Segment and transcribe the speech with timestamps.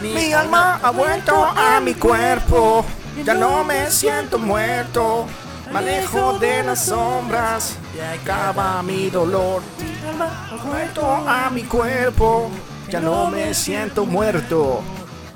[0.00, 2.84] Mi alma ha vuelto a mi cuerpo,
[3.24, 5.26] ya no me siento muerto.
[5.72, 7.76] Me alejo de las sombras.
[7.94, 9.60] y acaba mi dolor.
[9.78, 12.50] Mi alma ha vuelto a mi cuerpo,
[12.88, 14.82] ya no me siento muerto.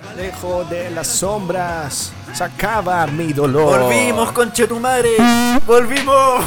[0.02, 3.80] Me alejo de las sombras, se acaba mi dolor.
[3.82, 5.10] Volvimos, conche tu madre.
[5.66, 6.44] Volvimos.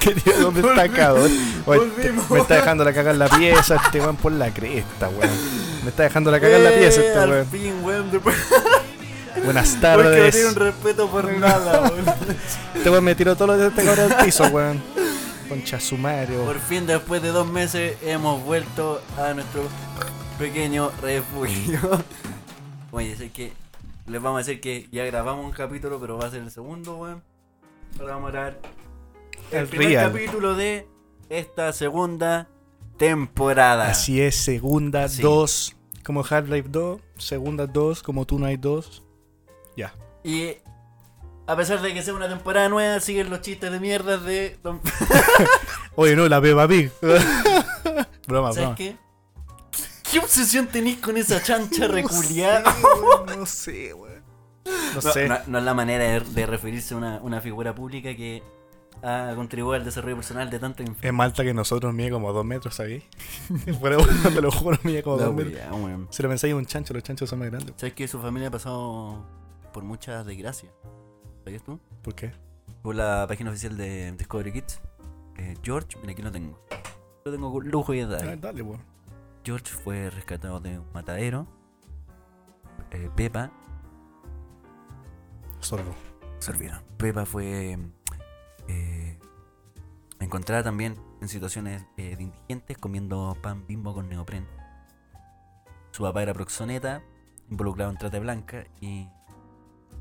[0.00, 1.30] Querido, ¿dónde está cabrón?
[1.66, 2.30] Volvimos.
[2.30, 5.30] me está dejando la cagar la pieza, este weón por la cresta, weón.
[5.82, 7.46] Me está dejando la cagar la pieza Eh, este al weón.
[7.46, 8.10] fin, weón.
[9.44, 10.54] Buenas porque no tiene un tardes.
[10.56, 12.04] respeto por nada, weón.
[12.74, 14.82] Este weón me tiró todo lo de este cabrón al piso, weón.
[15.48, 16.44] Concha sumario.
[16.44, 19.62] Por fin, después de dos meses, hemos vuelto a nuestro
[20.38, 21.80] pequeño refugio.
[22.92, 23.52] Oye, sé que
[24.06, 26.96] les vamos a decir que ya grabamos un capítulo, pero va a ser el segundo,
[26.96, 27.22] weón.
[28.00, 28.58] Ahora vamos a grabar
[29.50, 30.12] el, El primer real.
[30.12, 30.86] capítulo de
[31.28, 32.48] esta segunda
[32.98, 33.88] temporada.
[33.90, 35.22] Así es, segunda Sí.
[35.22, 39.02] 2, como Half-Life 2, segunda 2, como Tonight 2.
[39.76, 39.94] Ya.
[40.24, 40.56] Y
[41.46, 44.80] a pesar de que sea una temporada nueva, siguen los chistes de mierda de Don
[45.96, 46.90] Oye, no, la Peppa Pig.
[48.26, 48.74] broma, ¿Sabes broma.
[48.76, 48.96] qué?
[50.12, 52.62] ¿Qué obsesión tenéis con esa chancha reculiada?
[53.36, 54.22] No sé, weón.
[54.64, 55.28] No No, sé.
[55.28, 58.42] no- no es la manera de, de referirse a una, una figura pública que
[59.02, 62.32] ha contribuido al desarrollo personal de tanto inf- Es más alta que nosotros, mide como
[62.32, 63.02] 2 metros, ¿sabéis?
[63.80, 66.06] Fuera te lo juro, mide como 2 metros.
[66.10, 67.74] Si lo pensáis, un chancho, los chanchos son más grandes.
[67.76, 69.26] ¿Sabes que su familia ha pasado
[69.72, 70.70] por muchas desgracias?
[71.44, 71.80] ¿Sabías tú?
[72.02, 72.32] ¿Por qué?
[72.82, 74.80] Por la página oficial de Discovery Kids.
[75.38, 76.60] eh, George, mira aquí lo tengo.
[77.24, 78.38] Lo tengo con lujo y Ah, edad.
[78.38, 78.91] dale, weón.
[79.44, 81.46] George fue rescatado de un matadero.
[82.90, 83.50] Eh, Pepa
[85.60, 85.94] Sorbo.
[86.38, 86.84] se olvidaron.
[86.96, 87.78] Pepa fue
[88.68, 89.18] eh,
[90.20, 94.46] encontrada también en situaciones eh, de indigentes comiendo pan bimbo con neopren.
[95.90, 97.02] Su papá era proxoneta,
[97.50, 99.08] involucrado en trata blanca y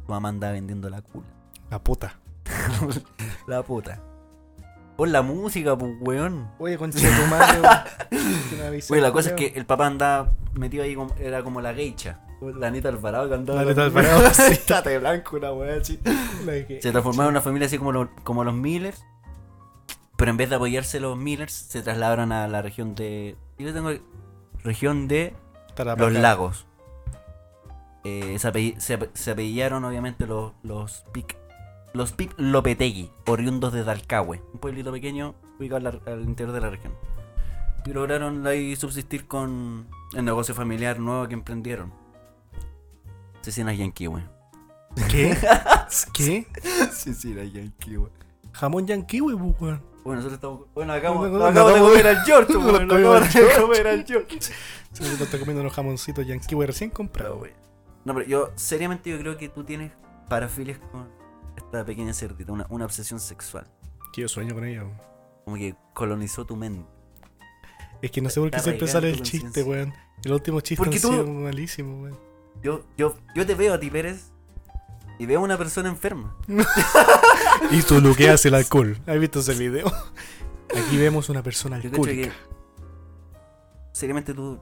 [0.05, 1.27] su mamá andaba vendiendo la cula.
[1.69, 2.19] La puta.
[3.47, 4.01] La puta.
[5.01, 6.51] Por la música, pues, weón.
[6.59, 8.81] Oye, de tu madre, weón.
[8.91, 12.19] Oye, la cosa es que el papá andaba metido ahí, como, era como la geisha.
[12.39, 13.63] La Anita Alvarado que andaba.
[13.63, 14.59] La Anita Alvarado, sí.
[14.85, 15.99] De blanco, una weá así.
[16.81, 19.03] Se transformaron en una familia así como, los- como los Millers.
[20.17, 23.35] Pero en vez de apoyarse los Millers, se trasladaron a la región de.
[23.57, 23.89] Yo tengo.
[24.63, 25.33] Región de
[26.11, 26.67] Los Lagos.
[28.03, 31.40] Eh, se, apell- se se apellaron, obviamente, los, los Pic.
[31.93, 36.69] Los Pic Lopetegui, oriundos de Dalcahue, un pueblito pequeño ubicado al, al interior de la
[36.69, 36.93] región.
[37.85, 41.91] Y lograron ahí subsistir con el negocio familiar nuevo que emprendieron.
[43.41, 44.07] Cecinas Yankee.
[45.09, 45.35] ¿Qué?
[46.13, 46.47] ¿Qué?
[46.91, 47.97] Cecinas Yankee.
[48.53, 49.81] Jamón yankee, weón, weón.
[50.03, 50.61] Bueno, nosotros estamos.
[50.73, 52.91] Bueno, acabamos, No, no, no, acabamos de comer al George, no, weón.
[52.91, 54.37] Acabamos de comer al George.
[54.37, 57.55] Está comiendo unos jamoncitos yankee, recién comprado, weón.
[58.05, 59.91] No, pero yo, seriamente, yo creo que tú tienes
[60.27, 61.07] parafilias con
[61.55, 63.67] esta pequeña cerdita, una, una obsesión sexual.
[64.13, 64.83] Que yo sueño con ella.
[65.45, 66.85] Como que colonizó tu mente.
[68.01, 69.93] Es que no sé por qué siempre sale el chiste, weón.
[70.23, 72.19] El último chiste Porque ha tú- sido malísimo, weón.
[72.61, 74.31] Yo, yo, yo te veo a ti, Pérez,
[75.17, 76.35] y veo a una persona enferma.
[77.69, 78.97] Y tú lo que hace el alcohol.
[79.07, 79.85] ¿Has visto ese video?
[80.75, 82.33] Aquí vemos una persona alcohólica.
[83.91, 84.59] Seriamente, tú.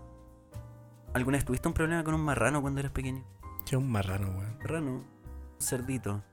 [1.14, 3.24] ¿Alguna vez tuviste un problema con un marrano cuando eras pequeño?
[3.66, 4.58] Que es un marrano, weón.
[4.60, 5.06] Marrano, un
[5.60, 6.24] cerdito.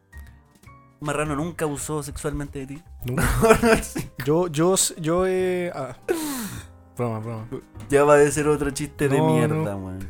[1.00, 2.82] Marrano nunca abusó sexualmente de ti.
[3.04, 3.24] Nunca.
[4.24, 5.70] Yo, yo, yo, eh.
[5.74, 5.96] ah.
[6.96, 7.46] Broma, broma.
[7.90, 9.76] Ya va a ser otro chiste de No, mierda, no.
[9.76, 10.08] weón.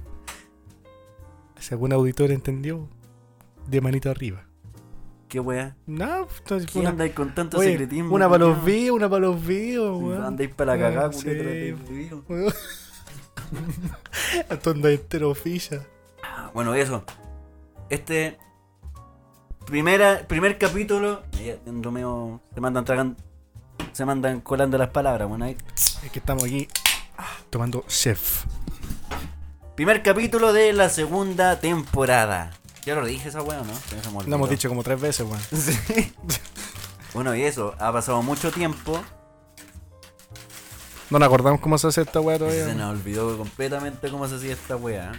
[1.59, 2.89] Si algún auditor entendió,
[3.67, 4.45] de manito arriba.
[5.29, 5.77] ¿Qué weá?
[5.87, 8.15] No, pues, ¿Qué una, andáis con tanto oye, secretismo?
[8.15, 10.23] una para los vivos, una para los vivos, weón.
[10.23, 11.75] Andáis para la cagada, Ah, sí.
[12.29, 12.53] Weón.
[14.49, 15.85] Esto anda entero ficha.
[16.23, 17.05] Ah, Bueno, eso.
[17.89, 18.39] Este.
[19.67, 21.23] Primera, primer capítulo.
[21.67, 23.17] En Romeo se mandan tragando.
[23.93, 25.57] Se mandan colando las palabras, bueno, ahí.
[26.05, 26.69] Es que estamos aquí
[27.51, 28.45] tomando chef.
[29.75, 32.53] Primer capítulo de la segunda temporada.
[32.85, 33.75] Ya lo dije esa weá, ¿no?
[33.75, 35.41] Se Lo hemos dicho como tres veces, weón.
[35.51, 36.13] Sí.
[37.15, 39.03] bueno, y eso, ha pasado mucho tiempo.
[41.11, 42.75] No nos acordamos cómo se hace esta weá Se todavía.
[42.75, 45.13] nos olvidó completamente cómo se hacía esta weá.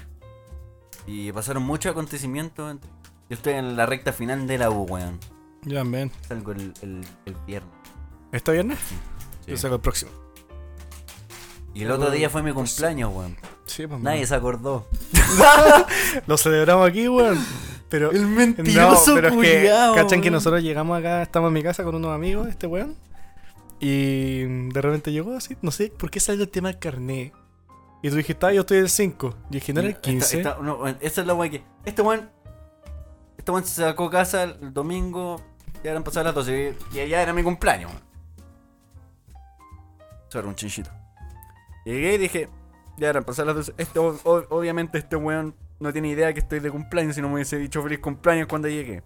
[1.06, 2.72] Y pasaron muchos acontecimientos.
[2.72, 2.90] entre-
[3.30, 5.20] Yo estoy en la recta final de la U, weón.
[5.64, 6.12] Ya, ven.
[6.28, 7.72] Salgo el, el, el viernes.
[8.32, 8.80] ¿Está viernes?
[8.80, 8.96] Sí.
[9.52, 10.12] Yo saco el próximo.
[11.74, 13.36] Y el otro día fue mi cumpleaños, weón.
[13.66, 14.28] Sí, pues, Nadie man.
[14.28, 14.88] se acordó.
[16.28, 17.38] Lo celebramos aquí, weón.
[17.90, 18.12] Pero.
[18.12, 20.34] El No, mentiroso pero es que, culiao, ¿cachan que weón.
[20.34, 22.96] nosotros llegamos acá, estamos en mi casa con unos amigos, este weón?
[23.80, 27.34] Y de repente llegó así, no sé por qué salió el tema del carnet.
[28.02, 29.36] Y tú dijiste, ah, yo estoy el 5.
[29.50, 30.38] Y dije, no era el 15.
[30.38, 31.64] Esta, esta- no, esa es la weá que.
[31.86, 32.30] Este weón.
[33.38, 35.42] Este weón se sacó casa el domingo.
[35.84, 36.76] Ya eran pasadas las 12.
[36.94, 37.92] Y allá era mi cumpleaños.
[40.30, 40.90] Eso era un chinchito.
[41.86, 42.50] Llegué y dije,
[42.98, 43.74] ya eran pasadas las 12.
[43.78, 44.20] Este, o-
[44.50, 47.16] obviamente este weón no tiene idea que estoy de cumpleaños.
[47.16, 49.04] Si no me hubiese dicho feliz cumpleaños cuando llegué.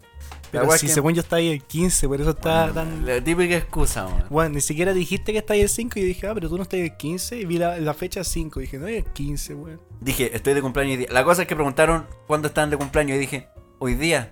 [0.52, 3.06] Pero si que- según yo estaba ahí el 15, por eso estaba tan.
[3.06, 4.08] La típica excusa.
[4.30, 6.56] Bueno, ni siquiera dijiste que estás ahí el 5 y yo dije, ah, pero tú
[6.58, 8.60] no estás el 15 y vi la, la fecha 5.
[8.62, 9.82] Dije, no, es el 15, weón.
[10.00, 11.08] Dije, estoy de cumpleaños día.
[11.12, 13.48] La cosa es que preguntaron cuándo estaban de cumpleaños y dije,
[13.82, 14.32] hoy día.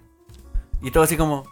[0.82, 1.44] Y todo así como,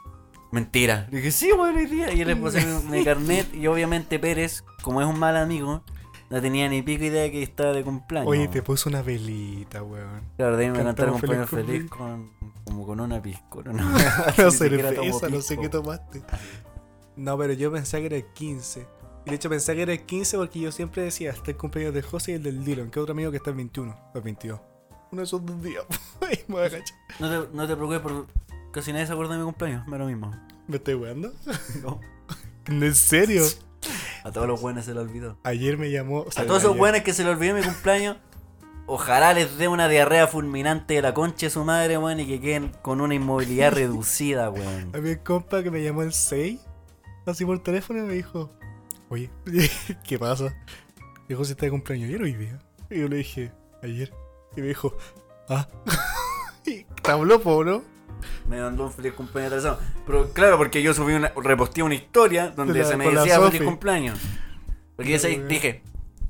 [0.51, 1.07] mentira.
[1.11, 2.13] Dije, sí, bueno, hoy día.
[2.13, 5.83] Y yo le puse mi, mi carnet y obviamente Pérez, como es un mal amigo,
[6.29, 8.29] no tenía ni pico idea que estaba de cumpleaños.
[8.29, 10.21] Oye, te puso una velita, weón.
[10.37, 12.31] Claro, de ahí me cantaron cumpleaños feliz feliz con,
[12.65, 13.73] como con una piscola.
[13.73, 13.97] No, No
[15.03, 16.21] esa, no sé qué tomaste.
[17.15, 18.87] No, pero yo pensé que era el 15.
[19.25, 21.95] Y de hecho pensé que era el 15 porque yo siempre decía, está el cumpleaños
[21.95, 24.23] de José y el del Dylan, que otro amigo que está el 21, o el
[24.23, 24.59] 22.
[25.11, 25.83] Uno de esos dos días.
[26.21, 26.97] Me voy a agachar.
[27.19, 28.33] No te, no te preocupes, porque
[28.71, 30.31] casi nadie se acuerda de mi cumpleaños, me lo mismo.
[30.67, 31.31] ¿Me estoy weando?
[31.81, 31.99] No,
[32.85, 33.43] ¿En serio?
[34.23, 35.37] a todos los buenos se lo olvidó.
[35.43, 36.21] Ayer me llamó.
[36.21, 38.17] o sea, A todos esos buenos que se le olvidó mi cumpleaños,
[38.85, 42.41] ojalá les dé una diarrea fulminante de la concha de su madre, weón, y que
[42.41, 44.91] queden con una inmovilidad reducida, weón.
[44.93, 46.59] Había un compa que me llamó el 6,
[47.25, 48.51] así por teléfono, y me dijo,
[49.09, 49.29] oye,
[50.03, 50.53] ¿qué pasa?
[51.29, 52.59] Dijo, si está de cumpleaños ayer o hoy día.
[52.89, 54.11] Y yo le dije, ayer.
[54.57, 54.97] Y me dijo,
[55.49, 55.67] ah.
[56.65, 56.85] y
[57.43, 57.83] po, ¿no?
[58.49, 59.79] Me mandó un feliz cumpleaños atrasado.
[60.05, 63.61] Pero claro, porque yo subí una, reposteé una historia donde la- se me decía feliz
[63.61, 64.19] cumpleaños.
[64.95, 65.83] Porque dije,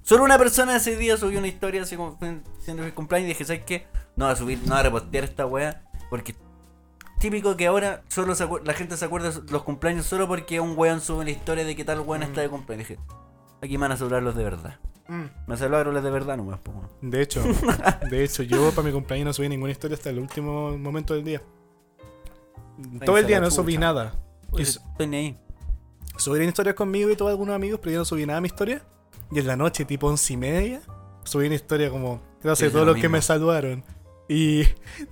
[0.03, 2.19] solo una persona ese día subió una historia así como
[2.59, 3.87] siendo feliz cumpleaños y dije, ¿sabes qué?
[4.17, 5.83] No va a subir, no va a repostear esta weá.
[6.09, 6.35] Porque
[7.19, 10.77] típico que ahora solo se la gente se acuerda de los cumpleaños solo porque un
[10.77, 12.89] weón sube la historia de que tal weón está de cumpleaños.
[12.89, 12.99] Dije,
[13.61, 14.79] aquí van a celebrar los de verdad.
[15.09, 16.89] Me celebraron los de verdad nomás, weón.
[17.01, 17.41] De hecho,
[18.11, 21.23] de hecho, yo para mi cumpleaños no subí ninguna historia hasta el último momento del
[21.23, 21.41] día.
[23.05, 24.13] Todo el día no subí nada.
[24.51, 25.37] Oye, Y- estoy ahí.
[26.17, 28.81] Subieron historias conmigo y todos algunos amigos, pero yo no subí nada a mi historia.
[29.31, 30.81] Y en la noche, tipo once y media,
[31.23, 33.83] subí una historia como, gracias a todos lo los que me saludaron.
[34.29, 34.63] Y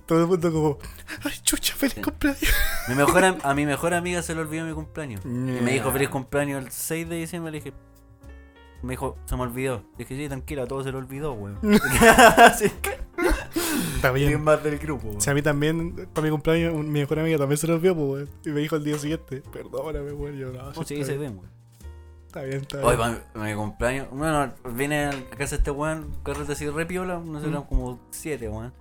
[0.04, 0.78] todo el mundo como,
[1.24, 2.02] ay, chucha, feliz Sí.
[2.02, 2.42] cumpleaños.
[2.88, 5.24] Mi mejor, am- a mi mejor amiga se le olvidó mi cumpleaños.
[5.24, 7.52] Y me dijo feliz cumpleaños el 6 de diciembre.
[7.52, 7.72] Le dije,
[8.82, 9.82] me dijo, se me olvidó.
[9.98, 11.58] Dije, sí, tranquila, a todos se le olvidó, weón.
[12.36, 12.98] Así que,
[13.96, 14.44] Está ¿quién bien.
[14.44, 15.20] más del grupo, weón?
[15.20, 17.94] Sea, a mí también, para mi cumpleaños, un- mi mejor amiga también se lo vio,
[17.94, 18.30] pues, weón.
[18.44, 20.36] Y me dijo el día siguiente, perdóname, weón.
[20.36, 21.50] Yo, no, sí, sí, está, se bien, ven, weón.
[22.26, 23.18] está bien, está Hoy, bien.
[23.32, 27.46] para mi cumpleaños, bueno, viene a casa este weón, carrete así re piola, no sé,
[27.46, 27.50] Mm.
[27.50, 28.72] eran como 7, weón.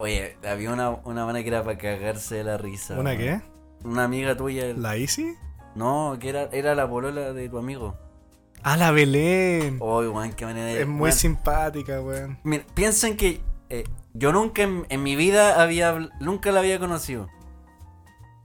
[0.00, 2.94] Oye, había una, una mana que era para cagarse de la risa.
[2.98, 3.18] ¿Una weón.
[3.18, 3.40] qué?
[3.84, 4.72] Una amiga tuya.
[4.76, 5.34] ¿La Easy?
[5.74, 7.96] No, que era, era la polola de tu amigo.
[8.62, 9.78] Ah, la Belén.
[9.80, 10.80] Oye, weón, qué manera de.
[10.82, 11.12] es muy weón.
[11.12, 12.38] simpática, weón.
[12.44, 13.40] Mira, piensen que
[13.70, 13.84] eh,
[14.14, 17.28] yo nunca en, en mi vida había nunca la había conocido.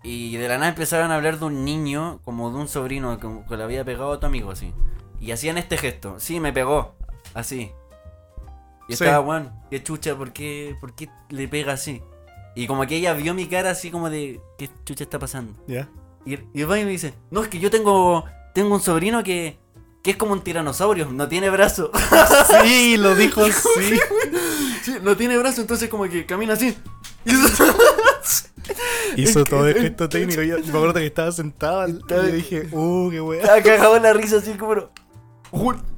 [0.04, 3.27] Y de la nada empezaron a hablar de un niño, como de un sobrino que,
[3.48, 4.74] que le había pegado a tu amigo así.
[5.19, 6.19] Y hacían este gesto.
[6.19, 6.95] Sí, me pegó.
[7.33, 7.71] Así.
[8.89, 9.06] Y Sí.
[9.06, 12.01] estaba, Juan, qué chucha, ¿por qué, ¿por qué le pega así?
[12.54, 15.54] Y como que ella vio mi cara así como de, ¿qué chucha está pasando?
[15.68, 15.88] ¿Ya?
[16.25, 19.57] Y, y y me dice, no, es que yo tengo, tengo un sobrino que,
[20.03, 21.89] que es como un tiranosaurio, no tiene brazo.
[22.63, 23.99] Sí, lo dijo así.
[24.83, 26.78] Sí, no tiene brazo, entonces como que camina así.
[27.25, 27.31] Y
[29.21, 30.42] Hizo Es todo el gesto técnico.
[30.42, 33.42] Yo, me acuerdo que estaba sentado y yo dije, uh, qué weá.
[33.42, 34.89] Estaba cagado en la risa así como...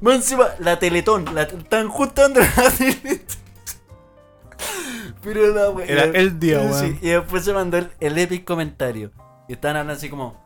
[0.00, 3.20] Más encima, la Teletón, la, están justo dando la Teletón.
[5.22, 6.98] Pero la wea- Era el día, Sí, weón.
[7.02, 9.10] Y después se mandó el, el epic comentario.
[9.48, 10.45] Y estaban hablando así como...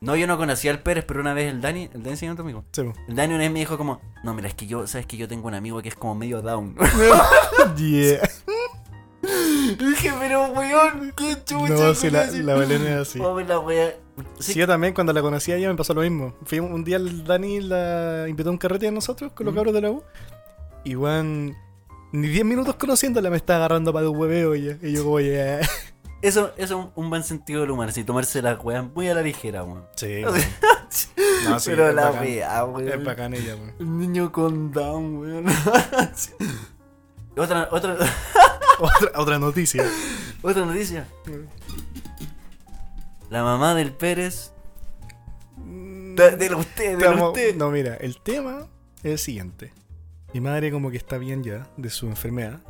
[0.00, 2.42] No, yo no conocía al Pérez, pero una vez el Dani, el Dani se tu
[2.42, 2.64] amigo.
[2.72, 2.82] Sí.
[3.06, 5.28] El Dani una vez me dijo como, no, mira, es que yo, sabes que yo
[5.28, 6.74] tengo un amigo que es como medio down.
[7.76, 8.20] Yeah.
[9.78, 11.74] Dije, pero weón, qué chucha.
[11.74, 13.20] No, sí, la, la Belén es así.
[13.20, 13.94] Oh, la wea.
[14.38, 16.34] Sí, Sí, yo también, cuando la conocí a ella me pasó lo mismo.
[16.44, 19.52] Fui un, un día el Dani la invitó a un carrete a nosotros con los
[19.52, 19.56] Mm.
[19.56, 20.02] cabros de la U.
[20.84, 21.54] Y weón,
[22.12, 24.78] ni 10 minutos conociéndola me está agarrando para el hueveo ella.
[24.82, 25.60] Y yo como, yeah.
[26.22, 29.22] Eso, eso es un, buen sentido del humor, así, tomarse la weá muy a la
[29.22, 29.86] ligera, weón.
[29.96, 30.22] Sí,
[31.48, 32.22] No, sí, pero la bacán.
[32.24, 32.88] weá, weón.
[32.88, 33.72] Es bacán ella, weón.
[33.80, 35.46] Un niño con down, weón.
[37.36, 37.94] Otra, otra,
[38.80, 39.84] Otra, otra noticia.
[40.42, 41.06] otra noticia.
[43.30, 44.52] La mamá del Pérez.
[45.56, 47.54] De, de usted, de Estamos- usted.
[47.56, 48.66] No, mira, el tema
[49.02, 49.72] es el siguiente.
[50.34, 52.60] Mi madre como que está bien ya de su enfermedad,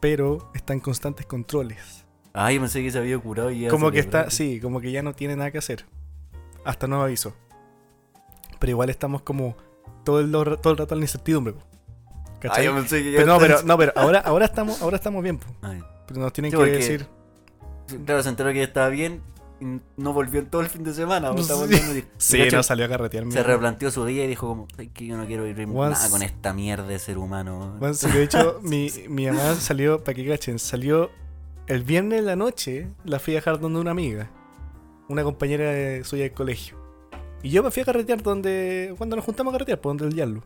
[0.00, 2.03] pero está en constantes controles.
[2.36, 5.02] Ay, pensé que se había curado y ya Como que está, sí, como que ya
[5.02, 5.86] no tiene nada que hacer.
[6.64, 7.32] Hasta nuevo aviso.
[8.58, 9.56] Pero igual estamos como
[10.04, 11.54] todo el, todo el rato en la incertidumbre.
[12.50, 15.22] Ah, yo pensé que ya pero no, pero, no, pero ahora, ahora estamos, ahora estamos
[15.22, 15.38] bien.
[15.62, 15.82] Ay.
[16.06, 17.06] Pero nos tienen Sí, que decir.
[18.04, 19.22] Claro, se enteró que estaba bien
[19.60, 21.32] y no volvió todo el fin de semana.
[22.18, 22.42] Sí.
[22.52, 23.30] no salió a carretear.
[23.30, 26.10] Se replanteó su día y dijo como, "Ay, que yo no quiero vivir Once- nada
[26.10, 27.76] con esta mierda de ser humano.
[27.78, 31.10] Bueno, sí, de hecho, mi, mi mamá salió, para que cachen, salió
[31.66, 34.30] el viernes en la noche, la fui a dejar donde una amiga,
[35.08, 36.76] una compañera de, suya del colegio.
[37.42, 40.14] Y yo me fui a carretear donde, cuando nos juntamos a carretear, por donde el
[40.14, 40.42] Yarlo.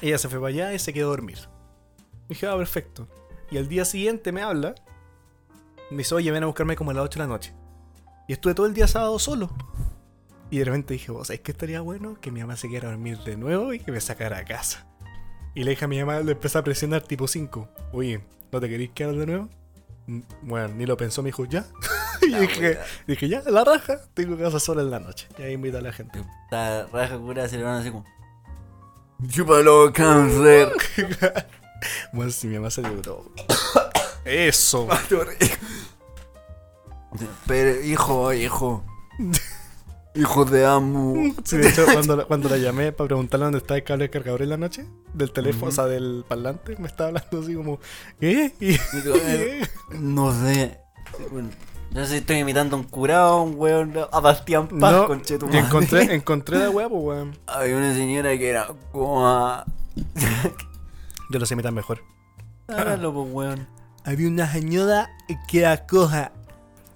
[0.00, 1.38] Ella se fue para allá y se quedó a dormir.
[2.28, 3.08] Dije, ah, perfecto.
[3.50, 4.74] Y al día siguiente me habla,
[5.90, 7.54] me dice, oye, ven a buscarme como a las 8 de la noche.
[8.26, 9.50] Y estuve todo el día sábado solo.
[10.50, 12.18] Y de repente dije, vos, ¿sabes qué estaría bueno?
[12.20, 14.86] Que mi mamá se quedara a dormir de nuevo y que me sacara a casa.
[15.54, 17.68] Y le dije a mi mamá, le empecé a presionar tipo 5.
[17.92, 19.48] Oye, ¿no te querís quedar de nuevo?
[20.06, 21.64] Mm, Bueno, ni lo pensó, me dijo, ya.
[22.22, 22.84] y La dije, wea.
[23.06, 25.28] dije, ya, la raja, tengo casa sola en la noche.
[25.38, 26.24] Y ahí invito a la gente.
[26.44, 28.04] Está raja cura se le van así como.
[29.28, 30.72] Chúpalo, cáncer.
[32.12, 33.26] Bueno, si mi mamá se dio
[34.24, 34.88] Eso.
[37.46, 38.82] Pero, hijo, hijo.
[40.14, 41.14] Hijo de amo.
[41.44, 44.10] Sí, de hecho, cuando, la- cuando la llamé para preguntarle dónde está el cable de
[44.10, 47.80] cargador en la noche, del teléfono, o sea, del parlante, me estaba hablando así como,
[48.20, 48.52] ¿qué?
[48.60, 48.76] Y,
[49.98, 50.78] No sé.
[51.32, 51.48] Bueno,
[51.90, 55.58] no sé si estoy imitando a un curado, un weón, a Bastián Paz, No, conchetumadre.
[55.58, 57.38] y encontré, encontré la weá, pues weón.
[57.46, 59.64] Había una señora que era como a...
[61.30, 62.02] Yo lo sé imitar mejor.
[62.68, 63.68] Hágalo, pues, weón.
[64.04, 65.10] Había una señora
[65.48, 66.32] que era coja.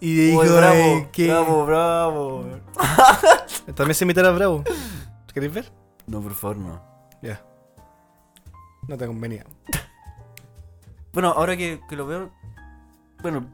[0.01, 1.27] Y dijo bravo, eh, que.
[1.27, 2.47] bravo, bravo.
[3.75, 4.63] También se imitar a Bravo.
[5.35, 5.73] ¿Queréis ver?
[6.07, 6.83] No, por favor, no.
[7.23, 7.43] Ya.
[8.87, 9.45] No te convenía.
[11.13, 12.31] Bueno, ahora que, que lo veo...
[13.23, 13.47] Bueno,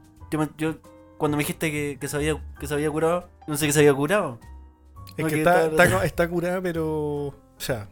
[0.57, 0.75] yo,
[1.17, 3.79] cuando me dijiste que, que, se había, que se había curado, no sé que se
[3.79, 4.39] había curado.
[5.17, 6.87] Es No, que que está, está- está, está curada, pero.
[7.27, 7.87] O sea.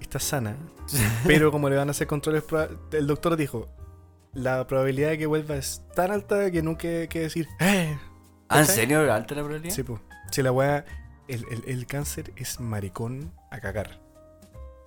[0.00, 0.56] Está sana.
[1.26, 2.44] Pero como le van a hacer controles.
[2.92, 3.66] El doctor dijo.
[4.34, 7.46] La probabilidad de que vuelva es tan alta que nunca hay que decir.
[7.60, 7.96] ¡Eh!
[8.48, 9.12] ¿Ah, en serio?
[9.12, 9.74] ¿Alta la probabilidad?
[9.74, 10.00] Sí, pues.
[10.30, 10.84] Si la weá.
[11.26, 13.98] El, el, el cáncer es maricón a cagar.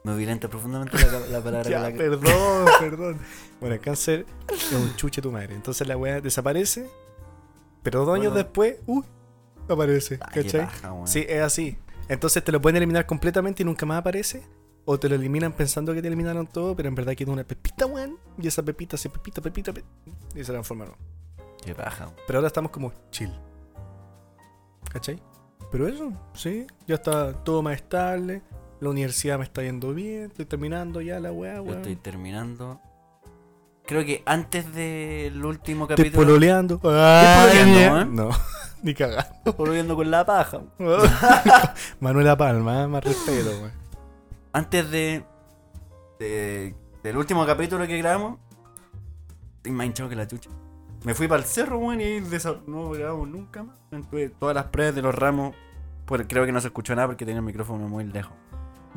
[0.04, 3.20] Me violenta profundamente la, la palabra Ya, la que- perdón, perdón.
[3.60, 5.56] Bueno, el cáncer es un chuche tu madre.
[5.56, 6.88] Entonces la weá desaparece,
[7.82, 9.04] pero dos años después, uy,
[9.68, 10.20] aparece.
[10.32, 10.68] Qué ¿Cachai?
[10.84, 11.08] weón.
[11.08, 11.78] Sí, es así.
[12.08, 14.44] Entonces te lo pueden eliminar completamente y nunca más aparece.
[14.90, 17.86] O te lo eliminan pensando que te eliminaron todo, pero en verdad queda una pepita,
[17.86, 18.18] weón.
[18.42, 19.84] Y esa pepita se pepita, pepita, pe-
[20.34, 20.96] y se transformaron.
[21.64, 22.16] Qué paja, weón.
[22.26, 23.32] Pero ahora estamos como chill.
[24.92, 25.22] ¿Cachai?
[25.72, 28.42] Pero eso, sí, ya está todo más estable.
[28.80, 31.78] La universidad me está yendo bien, estoy terminando ya la weá, Yo weón.
[31.78, 32.80] estoy terminando.
[33.86, 36.26] Creo que antes del último Estoy capítulo.
[36.28, 36.80] pololeando.
[36.80, 38.16] pololeando, Ay, weón?
[38.16, 38.30] No,
[38.84, 39.54] ni cagando.
[39.56, 40.62] pololeando con la paja.
[42.00, 42.88] Manuela Palma, ¿eh?
[42.88, 43.87] más respeto, weón.
[44.58, 45.24] Antes de,
[46.20, 46.74] de-
[47.04, 48.40] Del último capítulo que grabamos.
[49.58, 50.50] Estoy más hinchado que la chucha.
[51.04, 52.20] Me fui para el cerro, weón, y
[52.66, 53.78] no grabamos nunca más.
[54.10, 55.56] Tuve todas las pruebas de los ramos.
[56.06, 58.34] Pues creo que no se escuchó nada porque tenía el micrófono muy lejos.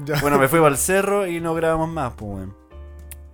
[0.05, 0.19] Ya.
[0.23, 2.57] Bueno, me fui para el cerro y no grabamos más, pues, weón.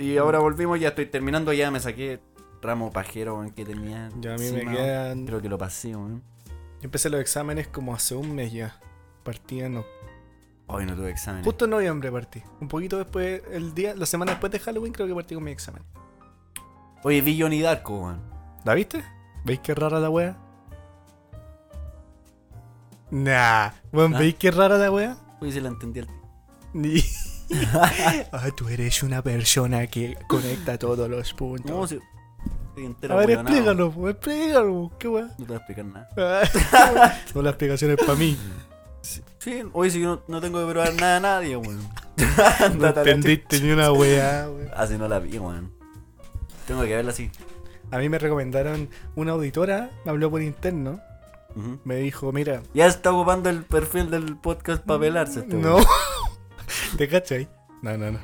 [0.01, 2.21] Y ahora volvimos, ya estoy terminando, ya me saqué
[2.61, 4.09] ramo pajero, weón, que tenía.
[4.21, 5.27] Ya a mí me quedan.
[5.27, 6.23] Creo que lo pasé, weón.
[6.81, 8.81] Yo empecé los exámenes como hace un mes ya.
[9.23, 9.87] Partí en oc-
[10.69, 11.45] Hoy no tuve examen.
[11.45, 12.43] Justo en noviembre partí.
[12.61, 15.53] Un poquito después, el día, la semana después de Halloween, creo que partí con mi
[15.53, 15.83] examen.
[17.05, 18.21] Oye, vi Johnny Darko, weón.
[18.65, 19.05] ¿La viste?
[19.45, 20.37] ¿Veis qué rara la wea?
[23.11, 23.71] Nah.
[23.93, 24.19] Bueno, ¿Ah?
[24.19, 25.17] ¿veis qué rara la wea?
[25.41, 26.17] Oye, se la entendí al tío.
[26.73, 27.01] Ni.
[28.33, 31.71] ah, tú eres una persona que conecta todos los puntos.
[31.71, 32.01] No, si.
[33.09, 35.27] A ver, explícalo, explícalo, qué wea.
[35.27, 37.21] No te voy a explicar nada.
[37.33, 38.37] Son las explicaciones para mí.
[39.47, 41.79] Sí, oye, si yo no, no tengo que probar nada a nadie, weón.
[42.81, 44.65] No entendiste ni una wea, wea.
[44.67, 44.83] chucha.
[44.83, 45.73] Así no la vi, weón.
[46.67, 47.31] Tengo que verla así.
[47.93, 50.99] A mí me recomendaron una auditora, me habló por interno,
[51.85, 55.77] me dijo, mira, Ya está ocupando el perfil del podcast para pelarse este no.
[55.77, 55.87] weón.
[56.99, 57.49] ¿Te cachai?
[57.83, 58.19] No, no, no.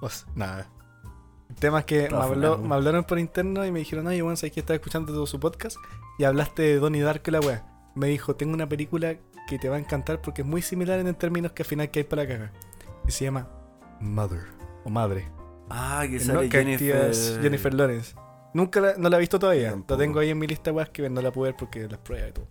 [0.00, 0.70] O sea, nada.
[1.50, 4.54] El tema es que me, habló- hablaron por interno y me dijeron, oye, bueno, sabes
[4.54, 5.76] que estaba escuchando todo su podcast
[6.18, 7.66] y hablaste de Donnie Darko y la wea.
[7.94, 9.16] Me dijo, tengo una película
[9.48, 12.00] que te va a encantar porque es muy similar en términos que al final que
[12.00, 12.52] hay para la caga.
[13.06, 13.48] Y se llama
[14.00, 14.42] Mother,
[14.84, 15.26] o Madre.
[15.70, 17.10] Ah, que sale Jennifer.
[17.10, 18.14] es Jennifer Lawrence.
[18.54, 19.62] Nunca la, no la he visto todavía.
[19.62, 19.98] Yo La tampoco.
[19.98, 22.32] tengo ahí en mi lista weas que no la pude ver porque las pruebas y
[22.32, 22.46] todo.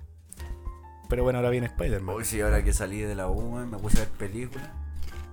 [1.10, 2.16] Pero bueno, ahora viene Spider-Man.
[2.16, 4.70] Uy, sí, ahora que salí de la U, me puse a ver películas.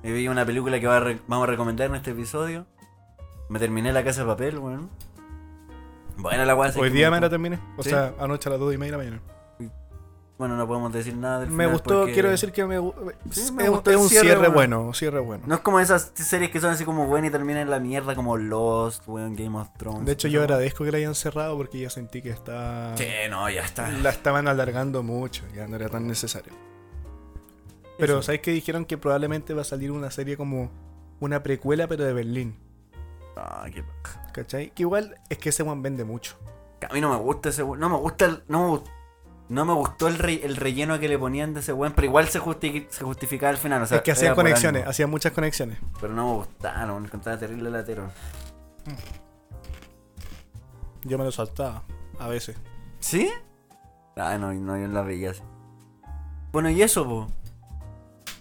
[0.02, 2.66] Me vi una película que va a vamos a recomendar en este episodio.
[3.48, 4.90] Me terminé La Casa de Papel, weón.
[6.16, 6.72] Buena la weá.
[6.76, 7.58] Hoy día me la terminé.
[7.76, 7.90] O ¿Sí?
[7.90, 9.33] sea, anoche a las 2 y media de la mañana.
[10.36, 12.78] Bueno, no podemos decir nada del Me final gustó, porque- quiero decir que me,
[13.30, 14.92] Sí, es, me un- gustó es un cierre, cierre, bueno.
[14.92, 15.44] cierre bueno.
[15.46, 18.14] No es como esas series que son así como buenas y terminan en la mierda
[18.16, 20.04] como Lost, weón, Game of Thrones.
[20.06, 22.96] De hecho, yo agradezco que la hayan cerrado porque yo sentí que está...
[22.96, 23.88] Sí, no, ya está.
[23.90, 26.52] La estaban alargando mucho, ya no era tan necesario.
[27.98, 28.22] Pero.
[28.22, 30.70] ¿sabes que Dijeron que probablemente va a salir una serie como
[31.20, 32.56] una precuela, pero de Berlín.
[33.36, 33.84] Ah, qué.
[34.32, 34.70] ¿Cachai?
[34.74, 36.36] Que igual es que ese one vende mucho.
[36.88, 37.78] A mí no me gusta ese weón.
[37.78, 38.42] No me gusta el.
[38.48, 38.80] No me,
[39.48, 42.28] no me gustó el, re- el relleno que le ponían de ese weón, pero igual
[42.28, 43.82] se, justi- se justificaba al final.
[43.82, 44.90] O sea, es que hacían conexiones, algo.
[44.90, 45.78] hacían muchas conexiones.
[46.00, 48.08] Pero no me gustaron, me encontraba terrible latero.
[51.04, 51.82] Yo me lo saltaba,
[52.18, 52.56] a veces.
[53.00, 53.30] ¿Sí?
[54.16, 55.42] Ah, no, no, yo la veía así.
[56.52, 57.26] Bueno, y eso, po.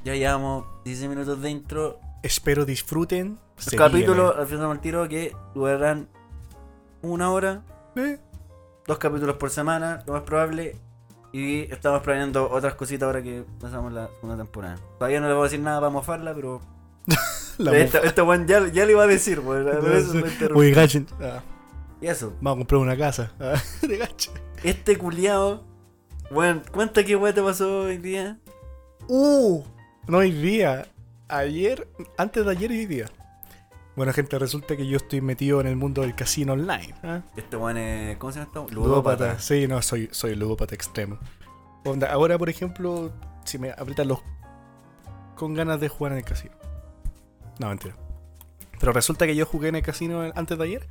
[0.06, 2.00] Ya llevamos 16 minutos dentro.
[2.22, 3.40] Espero disfruten.
[3.58, 6.08] Los capítulos, al tiro, que durarán
[7.02, 7.64] una hora.
[7.96, 8.20] Eh,
[8.88, 10.78] dos capítulos por semana, lo más probable.
[11.34, 14.78] Y estamos planeando otras cositas ahora que pasamos la segunda temporada.
[15.00, 16.62] Todavía no le voy a decir nada para mofarla, pero.
[17.58, 19.42] la este, este weón ya, ya le iba a decir,
[20.76, 21.08] gachen.
[21.20, 21.42] Ah,
[22.00, 23.32] Y eso, vamos a comprar una casa.
[23.40, 24.08] Ah, de
[24.64, 25.64] este culiao.
[26.30, 28.38] Bueno, cuenta qué weón te pasó hoy día.
[29.08, 29.64] Uh,
[30.08, 30.88] no hoy día.
[31.30, 33.06] Ayer, antes de ayer y hoy día.
[33.96, 36.96] Bueno, gente, resulta que yo estoy metido en el mundo del casino online.
[37.04, 37.22] ¿ah?
[37.36, 38.18] Este weón es.
[38.18, 38.68] ¿Cómo se llama esto?
[38.74, 39.40] Ludópata.
[39.40, 41.20] Sí, no, soy, soy ludópata extremo.
[41.86, 43.12] Onda, ahora, por ejemplo,
[43.44, 44.20] si me aprietan los.
[45.36, 46.56] con ganas de jugar en el casino.
[47.60, 47.96] No, mentira.
[48.80, 50.88] Pero resulta que yo jugué en el casino antes de ayer.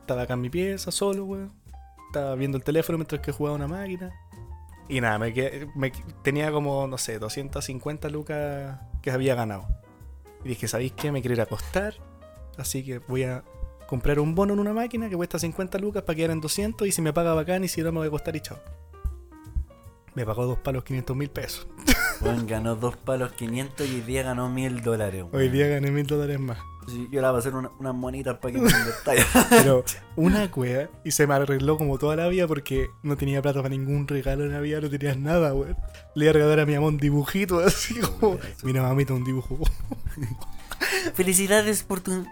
[0.00, 1.52] Estaba acá en mi pieza, solo, weón.
[2.06, 4.12] Estaba viendo el teléfono mientras que jugaba una máquina.
[4.88, 5.90] Y nada, me, quedé- me
[6.22, 9.66] tenía como, no sé, 250 lucas que había ganado.
[10.44, 11.10] Y dije, ¿sabéis qué?
[11.10, 11.94] Me quiero ir a acostar.
[12.58, 13.42] Así que voy a
[13.88, 16.92] comprar un bono en una máquina que cuesta 50 lucas para quedar en 200 y
[16.92, 18.58] si me paga bacán y si no me voy a costar y chao.
[20.14, 21.66] Me pagó dos palos 500 mil pesos.
[22.20, 25.24] Weón ganó dos palos 500 y hoy día ganó mil dólares.
[25.32, 26.58] Hoy día gané mil dólares más.
[26.86, 29.24] Sí, yo le voy a hacer una- unas monitas para que me detalle.
[29.50, 29.84] Pero
[30.16, 33.70] una cueva y se me arregló como toda la vida porque no tenía plata para
[33.74, 35.76] ningún regalo en Navidad, no tenías nada, weón.
[36.14, 38.38] Le iba a regalar a mi mamá un dibujito así como.
[38.62, 39.58] Mira, mamita, un dibujo.
[41.14, 42.24] Felicidades por tu.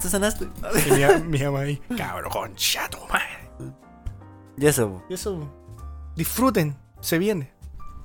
[0.00, 0.48] ¿Te sanaste?
[0.86, 3.74] Y mi, mi mamá ahí, cabrón, concha tu madre.
[4.56, 5.04] Y eso, po.
[5.08, 5.52] Y eso,
[6.14, 7.52] disfruten, se viene.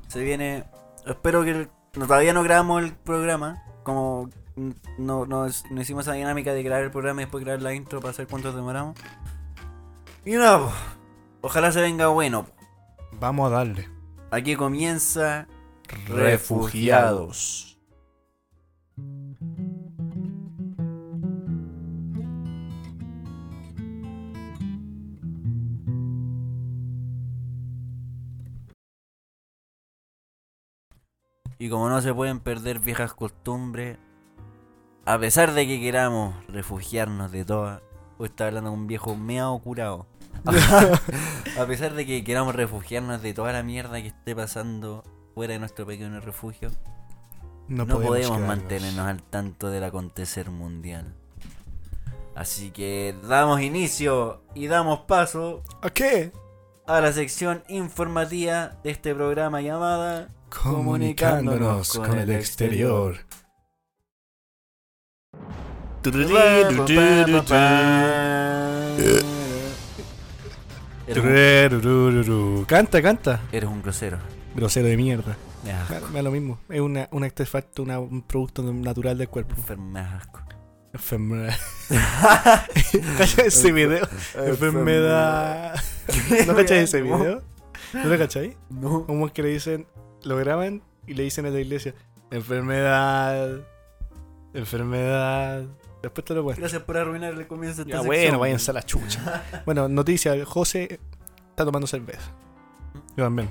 [0.08, 0.66] se viene.
[1.06, 1.52] Espero que.
[1.52, 3.64] el- no, todavía no grabamos el programa.
[3.84, 4.30] Como
[4.98, 8.00] no, no, no hicimos esa dinámica de grabar el programa y después grabar la intro
[8.00, 8.96] para saber cuánto demoramos.
[10.26, 10.72] Y nada, po.
[11.42, 12.46] ojalá se venga bueno.
[12.46, 12.52] po.
[13.20, 13.90] Vamos a darle.
[14.32, 15.48] Aquí comienza
[16.08, 17.71] Refugiados.
[31.62, 34.00] Y como no se pueden perder viejas costumbres,
[35.06, 37.84] a pesar de que queramos refugiarnos de todas,
[38.18, 40.08] hoy está hablando con un viejo meado curado.
[41.60, 45.04] a pesar de que queramos refugiarnos de toda la mierda que esté pasando
[45.36, 46.72] fuera de nuestro pequeño refugio,
[47.68, 48.48] no, podemos, quedarnos.
[48.48, 51.14] mantenernos al tanto del acontecer mundial.
[52.34, 56.32] Así que damos inicio y damos paso ¿A qué?
[56.98, 63.18] A la sección informativa de este programa llamada Comunicándonos con el exterior.
[72.68, 73.42] Canta, canta.
[73.52, 74.18] eres un grosero.
[74.56, 75.38] Grosero de mierda.
[76.12, 76.60] Me da lo mismo.
[76.70, 79.56] Es una, un artefacto, una- un producto natural del cuerpo.
[79.78, 80.42] Me asco.
[80.94, 81.56] Enfermedad.
[83.18, 84.08] ¿Cachai ese video?
[84.36, 85.76] Enfermedad.
[86.48, 87.42] ¿No cachai ese video?
[87.94, 88.58] ¿No lo cachai?
[88.70, 89.06] No.
[89.06, 89.88] Como que le dicen,
[90.24, 91.94] lo graban y le dicen a la iglesia,
[92.30, 93.60] enfermedad,
[94.54, 95.64] enfermedad.
[96.02, 96.62] Después te lo muestro.
[96.64, 98.08] Gracias por arruinar el comienzo de esta Ya sección.
[98.26, 99.44] bueno, váyanse a la chucha.
[99.66, 101.00] bueno, noticia, José
[101.50, 102.32] está tomando cerveza.
[103.16, 103.50] Yo también.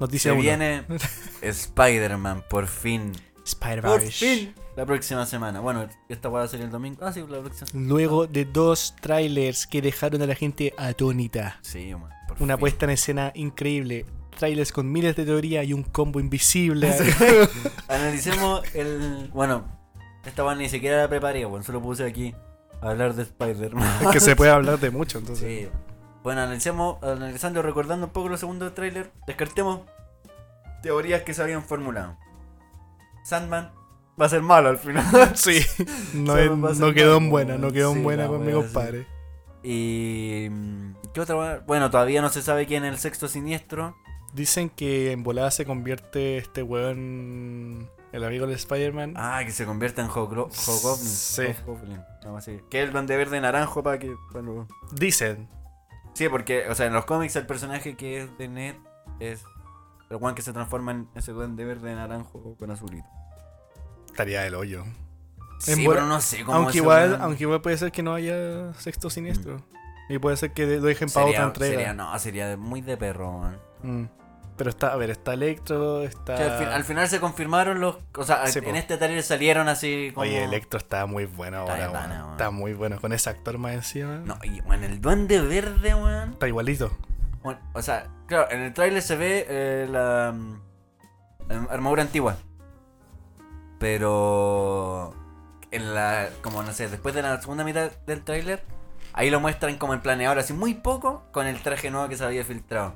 [0.00, 0.42] Noticia Se uno.
[0.42, 0.84] viene
[1.42, 3.12] Spider-Man, por fin.
[3.44, 4.54] Spider Por fin.
[4.76, 5.60] La próxima semana.
[5.60, 7.04] Bueno, esta va a salir el domingo.
[7.04, 7.88] Ah, sí, la próxima semana.
[7.88, 11.58] Luego de dos trailers que dejaron a la gente atónita.
[11.62, 12.60] Sí, man, por Una fin.
[12.60, 14.04] puesta en escena increíble.
[14.36, 16.92] Trailers con miles de teorías y un combo invisible.
[17.88, 19.30] Analicemos el.
[19.32, 19.64] Bueno,
[20.24, 22.34] esta van ni siquiera la preparé, bueno, solo puse aquí
[22.82, 24.02] a hablar de Spider-Man.
[24.02, 25.46] Es que se puede hablar de mucho, entonces.
[25.46, 25.68] Sí.
[26.24, 29.82] Bueno, analicemos, analizando, recordando un poco los segundos tráiler, descartemos
[30.82, 32.16] teorías que se habían formulado.
[33.22, 33.70] Sandman
[34.20, 35.04] va a ser malo al final.
[35.34, 35.60] Sí.
[36.14, 39.06] No, es- no quedó en buena, no quedó en sí, buena con mi compadre.
[39.62, 40.48] Y.
[40.50, 41.60] mm, ¿Qué otra?
[41.66, 43.96] Bueno, todavía no se sabe quién es el sexto siniestro.
[44.32, 47.88] Dicen que en volada se convierte este weón.
[48.12, 49.14] El amigo de Spider-Man.
[49.16, 50.52] Ah, que se convierte en Hobgoblin.
[50.52, 51.42] Sí.
[51.66, 52.60] Hobgoblin, algo así.
[52.70, 54.14] Que es el duende verde naranjo para que.
[54.32, 54.68] Bueno.
[54.92, 55.48] Dicen.
[56.12, 58.76] Sí, porque, o sea, en los cómics el personaje que es de Ned
[59.18, 59.44] es
[60.10, 63.08] el weón que se transforma en ese duende verde naranjo con azulito.
[64.14, 64.84] Estaría del hoyo.
[65.58, 69.10] Sí, pero no sé cómo Aunque igual, aunque igual puede ser que no haya sexto
[69.10, 69.60] siniestro.
[70.08, 71.74] Y puede ser que lo dejen para otra entrega.
[71.74, 73.58] sería- no, sería muy de perro, weón.
[73.82, 74.08] Mm.
[74.56, 76.36] Pero está, a ver, está Electro, O está.
[76.36, 77.96] sea, al, fin- al final se confirmaron los.
[78.16, 78.70] O sea, Sí, en po.
[78.76, 80.22] este trailer salieron así como.
[80.22, 82.30] Oye, Electro está muy bueno Está ahora, weón.
[82.32, 83.00] Está muy bueno.
[83.00, 84.18] Con ese actor más encima.
[84.24, 86.34] No, y bueno, el duende verde, weón.
[86.34, 86.96] Está igualito.
[87.42, 90.60] Bueno, o sea, claro, en el tráiler se ve eh, la, mm,
[91.48, 92.36] la armadura antigua.
[93.78, 95.14] Pero
[95.70, 98.62] en la como no sé, después de la segunda mitad del tráiler,
[99.12, 102.24] ahí lo muestran como en planeador así muy poco con el traje nuevo que se
[102.24, 102.94] había filtrado.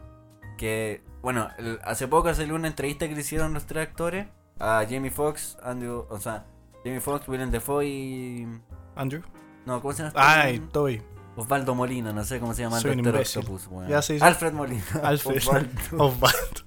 [0.57, 4.27] Que bueno, el- hace poco salió una entrevista que le hicieron los tres actores
[4.59, 6.45] a Jamie Foxx, Andrew, o sea,
[6.85, 8.49] Jamie Foxx, Willem Dafoe y
[8.97, 9.23] Andrew.
[9.67, 10.09] no, ¿cómo se llama?
[10.09, 10.59] este Ay?
[10.73, 11.03] Toby.
[11.37, 13.39] Osvaldo Molina, no sé cómo se llama el Soy Doctor imbécil.
[13.43, 13.89] Octopus, weón.
[13.89, 14.19] Ya, sí.
[14.21, 14.83] Alfred Molina.
[15.05, 15.37] Alfred.
[15.37, 16.05] Osvaldo.
[16.05, 16.61] Osvaldo.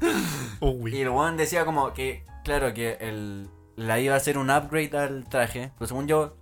[0.88, 4.96] Y el weón decía como que, claro, que el, la iba a hacer un upgrade
[4.98, 5.72] al traje.
[5.78, 6.36] Pero según yo,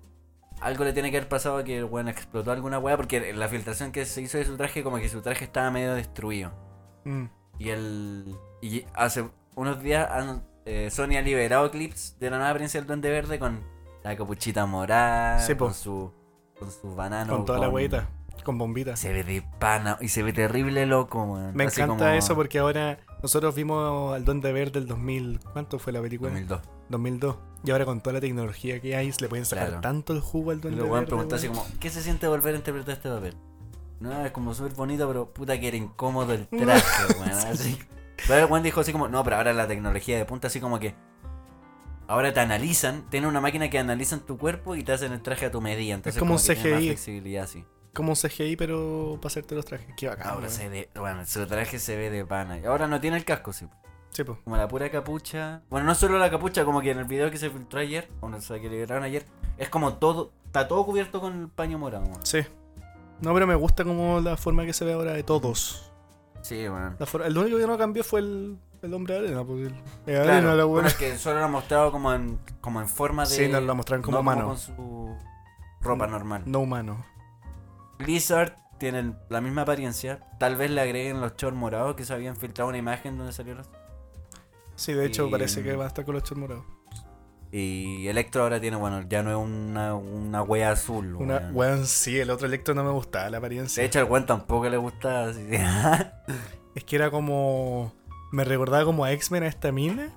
[0.60, 2.96] algo le tiene que haber pasado que el weón explotó alguna weá.
[2.96, 5.94] Porque la filtración que se hizo de su traje, como que su traje estaba medio
[5.94, 6.52] destruido.
[7.04, 7.24] Mm.
[7.58, 8.34] Y el.
[8.62, 12.86] Y hace unos días han- eh, Sony ha liberado clips de la nueva Princesa del
[12.86, 13.60] Duende Verde con
[14.02, 16.10] la capuchita morada, Sí, con su.
[16.58, 17.36] con su banano.
[17.36, 18.08] Con toda la hueita.
[18.44, 18.96] Con bombita.
[18.96, 21.54] Se ve de pana y se ve terrible loco, weón.
[21.54, 25.40] Me Así encanta como eso porque ahora nosotros vimos al Duende Verde del 2000.
[25.52, 26.30] ¿Cuánto fue la película?
[26.30, 26.60] 2002.
[26.88, 27.36] 2002.
[27.64, 29.80] Y ahora con toda la tecnología que hay, le pueden sacar Claro.
[29.80, 31.06] tanto el jugo al Y Duende luego Verde.
[31.06, 33.34] preguntó así como, ¿qué se siente volver a interpretar este papel?
[34.00, 37.30] No, es como súper bonito, pero puta que era incómodo el traje, weón.
[37.52, 37.78] Así.
[38.28, 40.78] Pero el weón dijo así como, no, pero ahora la tecnología de punta así como
[40.78, 40.94] que
[42.06, 45.46] ahora te analizan, tiene una máquina que analizan tu cuerpo y te hacen el traje
[45.46, 45.94] a tu medida.
[45.94, 46.86] Entonces como un tiene más CGI.
[46.88, 47.64] flexibilidad así.
[47.94, 49.86] Como un CGI, pero para hacerte los trajes.
[49.96, 50.26] Qué bacán.
[50.28, 50.50] Ahora weón.
[50.50, 52.58] se ve, bueno, su traje se ve de pana.
[52.58, 53.66] Y ahora no tiene el casco, sí.
[54.14, 54.22] Sí.
[54.44, 55.62] Como la pura capucha.
[55.68, 58.28] Bueno, no solo la capucha, como que en el video que se filtró ayer, o
[58.28, 59.26] no sé, que liberaron ayer,
[59.58, 62.04] es como todo, está todo cubierto con el paño morado.
[62.06, 62.24] weón.
[62.24, 62.38] Sí.
[63.20, 65.90] No, pero me gusta como la forma que se ve ahora de todos.
[66.42, 66.94] Sí, bueno.
[66.98, 69.44] La el único que no cambió fue el, el hombre de arena.
[69.44, 69.74] Pues el,
[70.06, 72.88] el arena, Claro, la bueno, es que solo lo han mostrado como en, como en
[72.88, 73.30] forma de.
[73.30, 74.46] Sí, nos lo mostraron como no mano.
[74.48, 75.16] con su
[75.80, 76.42] ropa normal.
[76.46, 77.04] No humano.
[77.98, 80.20] Blizzard tiene la misma apariencia.
[80.38, 83.54] Tal vez le agreguen los shorts morados que se habían filtrado una imagen donde salió
[83.54, 83.68] los.
[84.76, 86.64] Sí, de hecho Y- parece que va a estar con los morados.
[87.52, 91.14] Y Electro ahora tiene, bueno, ya no es una, una wea azul.
[91.14, 91.50] Una, weón.
[91.56, 93.80] weón, sí, el otro electro no me gustaba la apariencia.
[93.80, 95.26] De hecho, al weón tampoco le gusta.
[95.26, 95.46] así.
[96.74, 97.92] Es que era como.
[98.32, 100.12] Me recordaba como a X-Men a esta mina,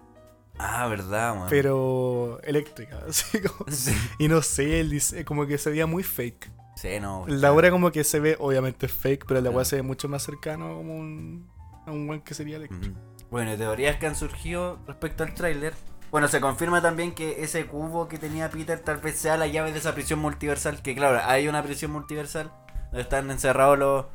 [0.57, 1.47] ah, verdad, weón.
[1.51, 3.03] pero eléctrica.
[3.07, 3.69] Así como.
[3.71, 3.93] Sí.
[4.17, 6.49] Y no sé, el dise- como que se veía muy fake.
[6.75, 7.25] Sí, no.
[7.27, 10.23] La hora como que se ve, obviamente fake, pero la weá se ve mucho más
[10.23, 11.47] cercano como un,
[11.85, 12.97] a un weón que sería eléctrico.
[13.29, 15.73] Bueno, teorías que han surgido respecto al tráiler.
[16.11, 19.73] Bueno, se confirma también que ese cubo que tenía Peter tal vez sea la llave
[19.73, 20.81] de esa prisión multiversal.
[20.81, 22.51] Que claro, hay una prisión multiversal
[22.85, 24.05] donde están encerrados los,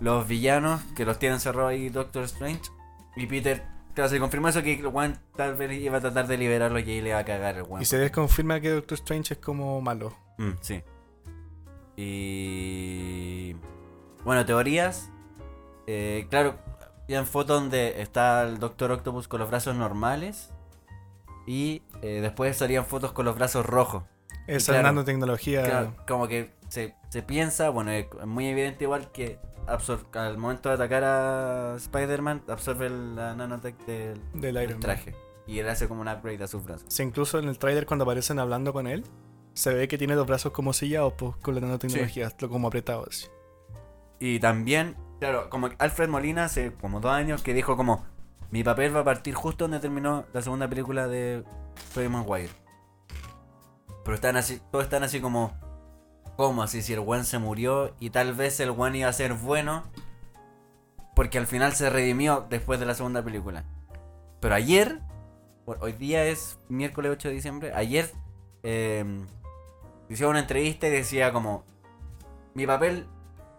[0.00, 2.62] los villanos, que los tiene encerrados ahí Doctor Strange.
[3.16, 3.62] Y Peter,
[3.94, 6.90] claro, se confirma eso que el weón tal vez iba a tratar de liberarlo y
[6.90, 7.82] ahí le va a cagar el weón.
[7.82, 10.16] Y se desconfirma que Doctor Strange es como malo.
[10.38, 10.82] Mm, sí.
[11.96, 13.56] Y.
[14.24, 15.10] Bueno, teorías.
[15.86, 16.58] Eh, claro,
[17.14, 20.50] en fotos donde está el Doctor Octopus con los brazos normales.
[21.46, 24.04] Y eh, después salían fotos con los brazos rojos.
[24.46, 25.62] Esa claro, nanotecnología.
[25.62, 29.38] Claro, como que se, se piensa, bueno, es muy evidente igual que
[30.14, 34.80] al momento de atacar a Spider-Man, absorbe la nanotech del, Del del Iron Man.
[34.80, 35.14] traje.
[35.46, 36.86] Y él hace como un upgrade a sus brazos.
[36.88, 39.04] Sí, incluso en el trailer cuando aparecen hablando con él,
[39.54, 43.30] se ve que tiene los brazos como sellados pues, con la nanotecnología, lo como apretados.
[44.20, 48.04] Y también, claro, como Alfred Molina hace como dos años que dijo como
[48.50, 51.44] mi papel va a partir justo donde terminó la segunda película de
[51.94, 52.52] Tobey Maguire.
[54.04, 55.52] Pero están así, todos están así como
[56.38, 59.32] ¿Cómo así si el one se murió y tal vez el one iba a ser
[59.32, 59.82] bueno?
[61.16, 63.64] Porque al final se redimió después de la segunda película.
[64.38, 65.00] Pero ayer,
[65.66, 68.12] hoy día es miércoles 8 de diciembre, ayer
[68.62, 69.04] eh,
[70.08, 71.64] hicieron una entrevista y decía como
[72.54, 73.08] mi papel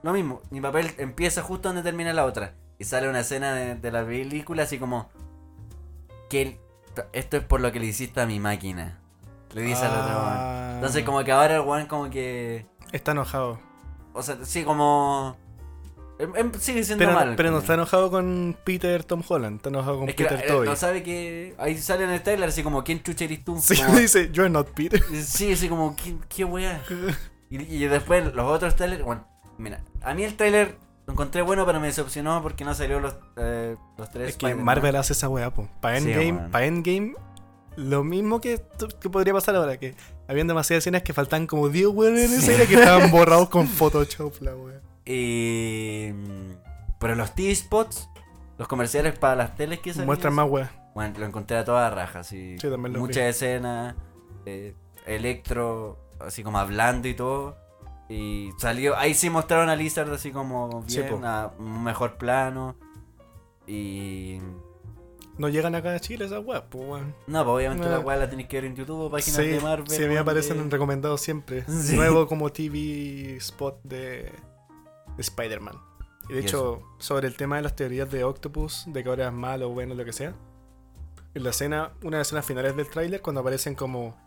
[0.03, 2.53] lo mismo, mi papel empieza justo donde termina la otra.
[2.77, 5.09] Y sale una escena de, de la película así como.
[6.29, 6.57] Que el-
[7.13, 8.99] esto es por lo que le hiciste a mi máquina.
[9.53, 10.33] Le dice al otro weón.
[10.37, 12.65] Ah, Entonces como que ahora el weón como que.
[12.91, 13.59] Está enojado.
[14.13, 15.35] O sea, sí, como.
[16.19, 17.35] Em, em, sigue siendo Pero, mal.
[17.37, 20.47] pero no está enojado con Peter Tom Holland, está enojado con Es que Peter eh,
[20.47, 20.67] Toby.
[20.67, 21.55] no sabe que.
[21.57, 23.57] Ahí sale en el trailer así como, ¿quién chucha eres tú?
[23.61, 25.01] Sí, Como- dice, you're not Peter.
[25.23, 26.81] Sí, así como, ¿qué, qué weá?
[27.51, 29.25] Y, y después los otros trailers, bueno,
[29.57, 33.15] mira, a mí el trailer lo encontré bueno, pero me decepcionó porque no salió los,
[33.37, 34.29] eh, los tres.
[34.29, 34.53] Es que.
[34.55, 35.67] Marvel hace esa weá, po.
[35.81, 37.15] Para Sí, Endgame, pa' Endgame,
[37.75, 38.61] lo mismo que,
[38.99, 39.95] que podría pasar ahora, que
[40.27, 42.51] habían demasiadas escenas que faltaban como 10 weones en esa Sí.
[42.51, 44.81] escena que estaban borrados con Photoshop, la weá.
[45.05, 46.11] Y.
[46.99, 48.09] Pero los T-Spots,
[48.57, 50.07] los comerciales para las teles que salían.
[50.07, 50.71] Muestran más weá.
[50.93, 52.23] Bueno, lo encontré a toda raja.
[52.23, 53.05] Sí, también lo vi.
[53.07, 53.95] Muchas escenas,
[54.45, 57.57] eh, electro, así como hablando y todo.
[58.09, 62.75] Y salió, ahí sí mostraron a Lizard así como bien, a un mejor plano.
[63.67, 64.39] Y.
[65.37, 67.15] No llegan acá a Chile esas weas, pues weón.
[67.27, 67.91] No, pues obviamente No.
[67.91, 69.89] la weá la tenéis que ver en YouTube páginas Sí, de Marvel.
[69.89, 71.63] sí, a mí me aparecen de- recomendados siempre.
[71.69, 71.95] Sí.
[71.95, 74.23] Nuevo como TV spot de,
[75.15, 75.75] de Spider-Man.
[76.29, 79.27] Y de Y hecho, sobre el tema de las teorías de Octopus, de que ahora
[79.27, 80.33] es malo o bueno, lo que sea.
[81.33, 84.17] En la escena, una de las escenas finales del tráiler, cuando aparecen como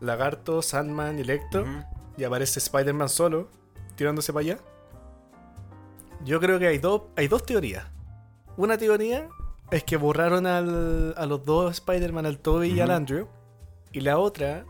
[0.00, 1.64] Lagarto, Sandman y Electro.
[2.16, 3.48] Y aparece Spider-Man solo,
[3.96, 4.58] tirándose para allá.
[6.24, 7.86] Yo creo que hay, dos hay dos teorías.
[8.56, 9.28] Una teoría
[9.70, 12.90] es que borraron al- a los dos Spider-Man, al Toby y al.
[12.90, 13.26] Andrew.
[13.92, 14.64] Y la otra,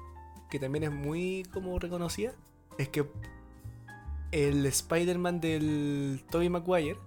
[0.51, 2.33] que también es muy como reconocida,
[2.79, 3.07] es que
[4.31, 6.99] el Spider-Man del Tobey Maguire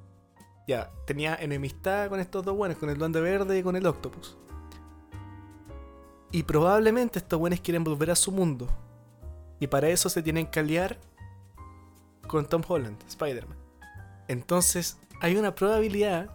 [0.67, 4.38] ya tenía enemistad con estos dos buenos, con el Duende Verde y con el Octopus.
[6.32, 8.67] Y probablemente estos buenos quieren volver a su mundo.
[9.60, 11.00] Y para eso se tienen que aliar
[12.28, 13.58] con Tom Holland, Spider-Man.
[14.28, 16.30] Entonces, hay una probabilidad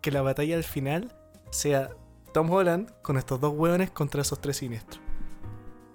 [0.00, 1.16] que la batalla al final
[1.50, 1.90] sea
[2.32, 5.00] Tom Holland con estos dos hueones contra esos tres siniestros.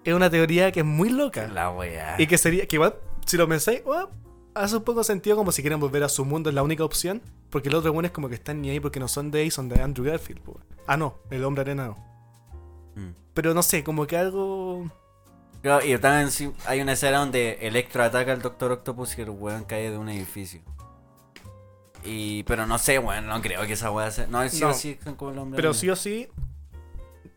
[0.04, 1.48] Es una teoría que es muy loca.
[1.48, 2.16] La weá.
[2.20, 4.10] Y que sería, que igual, si lo pensáis, oh,
[4.56, 7.22] hace un poco sentido como si quieren volver a su mundo, es la única opción.
[7.50, 9.70] Porque los otros buenos como que están ni ahí porque no son de ahí, son
[9.70, 10.42] de Andrew Garfield.
[10.88, 11.96] Ah, no, el hombre arena no.
[12.96, 13.14] Mm.
[13.34, 14.90] Pero no sé, como que algo...
[15.62, 19.30] Claro, y también sí, hay una escena donde Electro ataca al Doctor Octopus y el
[19.30, 20.62] weón cae de un edificio.
[22.04, 24.26] Y, pero no sé, weón, no creo que esa weá sea.
[24.28, 24.70] No, sí No.
[24.70, 25.58] o sí son como el hombre.
[25.58, 26.28] Pero sí o sí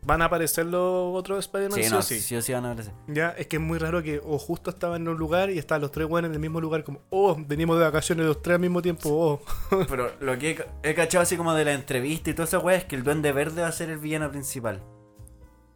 [0.01, 2.19] van a aparecer los otros Spider-Man, Sí, sí, no, o sí.
[2.19, 2.93] sí o sí van a aparecer.
[3.07, 5.81] Ya, es que es muy raro que o justo estaban en un lugar y estaban
[5.81, 8.61] los tres buenos en el mismo lugar, como, oh, venimos de vacaciones los tres al
[8.61, 9.09] mismo tiempo,
[9.71, 9.77] oh.
[9.89, 10.51] Pero lo que
[10.83, 13.03] he, he cachado así como de la entrevista y toda esa weá es que el
[13.03, 14.81] Duende Verde va a ser el villano principal.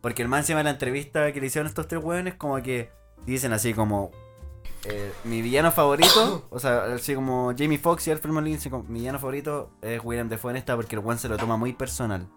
[0.01, 2.91] Porque el man encima de la entrevista que le hicieron estos tres weones, como que
[3.25, 4.11] dicen así como.
[4.85, 8.99] eh, mi villano favorito, o sea, así como Jamie Foxx y Alfred Molina, como, mi
[8.99, 12.27] villano favorito es William Defoe en esta porque el weón se lo toma muy personal.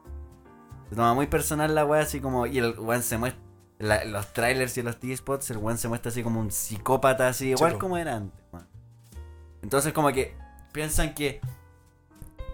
[0.88, 2.46] Se toma muy personal la weá, así como.
[2.46, 3.40] Y el weón se muestra.
[3.78, 7.50] la- los trailers y los T-spots, el weón se muestra así como un psicópata, así,
[7.50, 8.66] igual como era antes, weón.
[9.62, 10.36] Entonces, como que
[10.72, 11.40] piensan que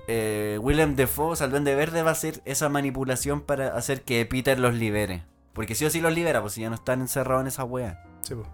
[0.09, 4.03] eh, Willem Dafoe, o sea, el Duende Verde, va a hacer esa manipulación para hacer
[4.03, 5.23] que Peter los libere.
[5.53, 8.03] Porque sí o sí los libera, pues si ya no están encerrados en esa wea.
[8.23, 8.47] Sí, po.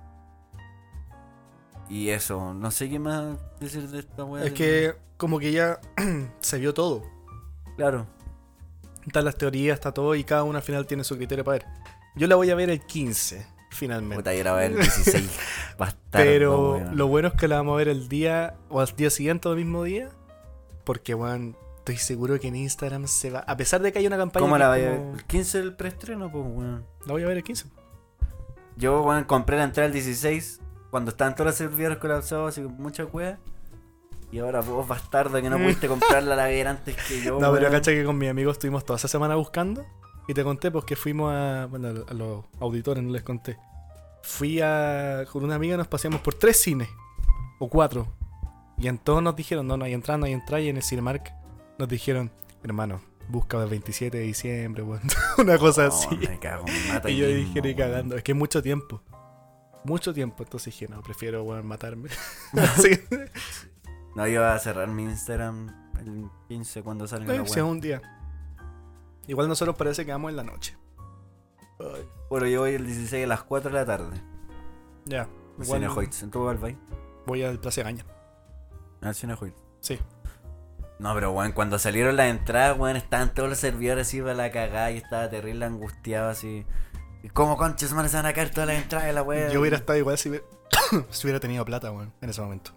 [1.88, 4.44] Y eso, no sé qué más decir de esta wea.
[4.44, 5.80] Es que como que ya
[6.40, 7.02] se vio todo.
[7.76, 8.06] Claro.
[9.06, 11.66] Están las teorías, está todo y cada uno al final tiene su criterio para ver.
[12.16, 14.16] Yo la voy a ver el 15, finalmente.
[14.16, 15.30] Puta, y era ver el 16.
[15.78, 19.10] Bastardo, Pero lo bueno es que la vamos a ver el día o al día
[19.10, 20.10] siguiente o el mismo día.
[20.84, 23.40] Porque, weón, estoy seguro que en Instagram se va.
[23.40, 24.44] A pesar de que hay una campaña.
[24.44, 25.00] ¿Cómo la vaya a ver?
[25.14, 26.86] El 15 del preestreno, pues, weón.
[27.06, 27.66] La voy a ver el 15.
[28.76, 32.76] Yo, weón, compré la entrada el 16 cuando estaban todos los servidores colapsados, así con
[32.76, 33.38] mucha wea.
[34.30, 37.38] Y ahora vos, bastardo, que no pudiste comprarla la ver antes que yo.
[37.40, 39.84] no, pero cacha que con mis amigos estuvimos toda esa semana buscando.
[40.26, 41.66] Y te conté, pues que fuimos a.
[41.66, 43.58] Bueno, a los auditores no les conté.
[44.22, 45.24] Fui a.
[45.30, 46.88] Con una amiga nos paseamos por tres cines.
[47.58, 48.08] O cuatro.
[48.78, 50.60] Y en todos nos dijeron, no, no hay entrada, no hay entrada.
[50.62, 51.32] Y en el Cinemark
[51.78, 52.30] nos dijeron,
[52.62, 54.82] hermano, busca el 27 de diciembre,
[55.38, 56.16] una cosa No, así.
[56.16, 58.16] me cago, me Y yo dije, ni cagando.
[58.16, 59.00] Es que es mucho tiempo.
[59.84, 60.42] Mucho tiempo.
[60.42, 62.08] Entonces dije, no, prefiero, matarme.
[64.14, 67.64] No, yo voy a cerrar mi Instagram el 15 cuando salga la eh, si es
[67.64, 68.00] un día.
[69.26, 70.76] Igual nosotros parece que vamos en la noche.
[71.80, 74.20] Ay, Bueno, yo voy el 16 a las 4 de la tarde.
[75.04, 75.22] ya.
[75.22, 76.22] Al Igual Cine Hoyts.
[76.22, 76.40] ¿En tu
[77.26, 78.04] voy al Plaza Gaña.
[79.04, 79.62] Al Cine Hoyts.
[79.80, 79.98] Sí.
[80.98, 84.50] No, pero weón, cuando salieron las entradas, weón, estaban todos los servidores así para la
[84.50, 86.64] cagada y estaba terrible angustiado así.
[87.22, 89.48] ¿Y ¿Cómo conches man se van a caer todas las entradas de la weá?
[89.50, 90.44] Yo hubiera estado igual si hubiera,
[91.10, 92.70] si hubiera tenido plata, weón, en ese momento.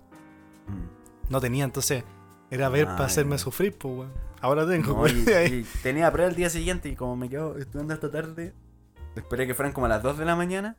[0.68, 1.32] Mm.
[1.32, 2.04] No tenía, entonces
[2.50, 4.14] era ver Ah, para hacerme sufrir, pues, weón.
[4.42, 5.26] Ahora tengo, No, weón.
[5.52, 8.54] y, tenía prueba el día siguiente y como me quedo estudiando hasta tarde,
[9.16, 10.76] esperé que fueran como a las 2 de la mañana.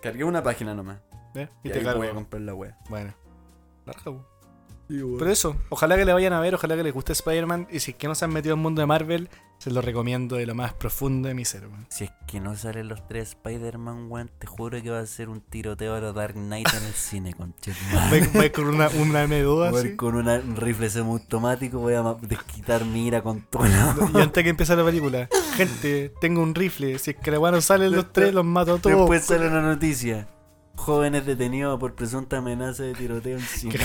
[0.00, 1.00] Cargué una página nomás.
[1.34, 1.48] ¿Eh?
[1.62, 1.98] Y, Y te ahí cargo.
[2.00, 2.78] voy a comprar la wea.
[2.88, 3.14] Bueno.
[3.86, 4.34] Larga, weón.
[4.86, 7.68] Pero eso, ojalá que le vayan a ver, ojalá que les guste Spider-Man.
[7.70, 9.80] Y si es que no se han metido en el mundo de Marvel, se lo
[9.80, 11.86] recomiendo de lo más profundo de mi ser, weón.
[11.88, 15.30] Si es que no salen los tres Spider-Man, weón, te juro que va a ser
[15.30, 17.54] un tiroteo a los Dark Knight en el cine, con
[18.34, 19.96] Voy con una, una M2 así.
[19.96, 23.64] Con un rifle semiautomático voy a desquitar mi ira con todo.
[23.66, 26.98] Y antes que empiece la película, gente, tengo un rifle.
[26.98, 28.96] Si es que la weón no salen los tres, los mato a todos.
[28.98, 30.28] Después sale una noticia.
[30.84, 33.78] Jóvenes detenidos por presunta amenaza de tiroteo en cine.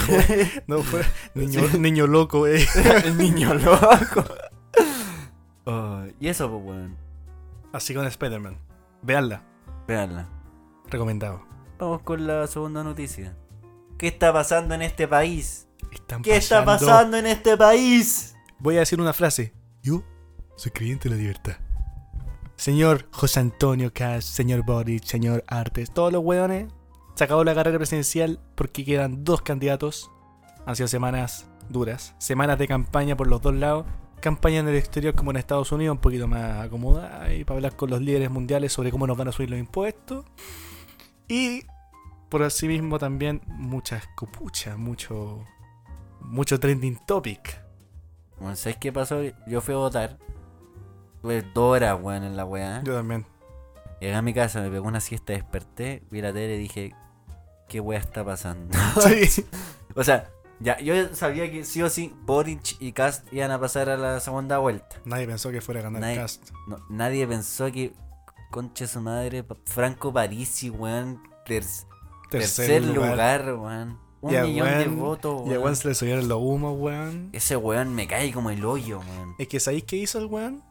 [0.68, 1.02] no, fue
[1.34, 2.68] niño, niño loco, eh.
[3.06, 4.26] El niño loco.
[6.20, 6.98] y eso, pues, weón.
[7.72, 8.58] Así con Spider-Man.
[9.02, 9.44] Veanla.
[9.88, 10.28] Veanla.
[10.90, 11.42] Recomendado.
[11.78, 13.34] Vamos con la segunda noticia.
[13.98, 15.70] ¿Qué está pasando en este país?
[16.22, 18.36] ¿Qué está pasando en este país?
[18.60, 19.54] Voy a decir una frase.
[19.82, 20.04] Yo
[20.58, 21.54] soy creyente de la libertad.
[22.58, 26.68] Señor José Antonio Cash, señor Boric, señor Artes, todos los weones
[27.20, 30.10] se acabó la carrera presidencial porque quedan dos candidatos.
[30.66, 33.86] Han sido semanas duras, semanas de campaña por los dos lados.
[34.22, 37.76] Campaña en el exterior como en Estados Unidos, un poquito más acomodada y para hablar
[37.76, 40.24] con los líderes mundiales sobre cómo nos van a subir los impuestos.
[41.28, 41.66] Y
[42.30, 45.46] por así mismo también muchas copuchas, mucho,
[46.22, 47.62] mucho trending topic.
[48.40, 49.20] Bueno, ¿sabes qué pasó?
[49.46, 50.18] Yo fui a votar.
[51.22, 52.82] Tuve dos horas, weón, en la weá.
[52.86, 53.26] Yo también.
[54.00, 56.96] Llegué a mi casa, me pegó una siesta, desperté, vi la tele y dije,
[57.70, 58.78] qué wea está pasando.
[59.96, 60.30] o sea,
[60.60, 64.20] ya, yo sabía que sí o sí Boric y Cast iban a pasar a la
[64.20, 64.98] segunda vuelta.
[65.06, 66.50] Nadie pensó que fuera a ganar Cast.
[66.90, 67.94] nadie pensó que,
[68.52, 73.98] conche su madre, Franco Parisi, weón, tercer, lugar, weón.
[74.22, 75.52] Un millón de votos, weón.
[75.52, 77.30] Y a weón se le subieron los humos, weón.
[77.32, 79.36] Ese weón me cae como el hoyo, weón.
[79.38, 80.62] Es que ¿sabéis qué hizo el weón?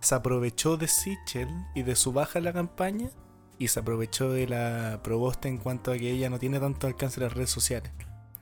[0.00, 3.10] Se aprovechó de Sichel y de su baja en la campaña
[3.58, 7.20] y se aprovechó de la probosta en cuanto a que ella no tiene tanto alcance
[7.20, 7.92] en las redes sociales.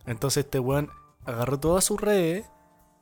[0.07, 0.91] Entonces este weón
[1.25, 2.47] agarró todas sus redes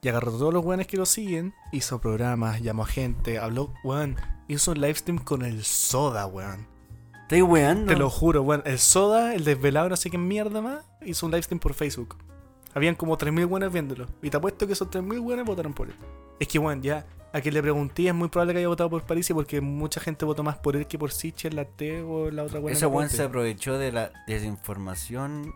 [0.03, 4.17] y agarró todos los weones que lo siguen, hizo programas, llamó a gente, habló, weón,
[4.49, 6.67] hizo un livestream con el Soda, weón.
[7.23, 7.93] Estoy weando.
[7.93, 8.63] Te lo juro, weón.
[8.67, 12.17] El Soda, el desvelado, no sé qué mierda más, hizo un livestream por Facebook.
[12.75, 14.07] Habían como 3.000 weones viéndolo.
[14.23, 15.97] Y te apuesto que esos 3.000 weones votaron por él.
[16.41, 19.03] Es que, weón, ya a quien le pregunté es muy probable que haya votado por
[19.05, 22.45] París porque mucha gente votó más por él que por Sichel, la T o la
[22.45, 22.77] otra buena.
[22.77, 25.55] Ese buen se aprovechó de la desinformación.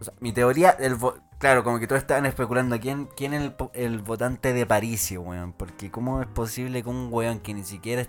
[0.00, 0.96] O sea, mi teoría, el
[1.38, 5.52] claro, como que todos estaban especulando quién, quién es el, votante de París, weón.
[5.52, 8.04] Porque cómo es posible que un weón que ni siquiera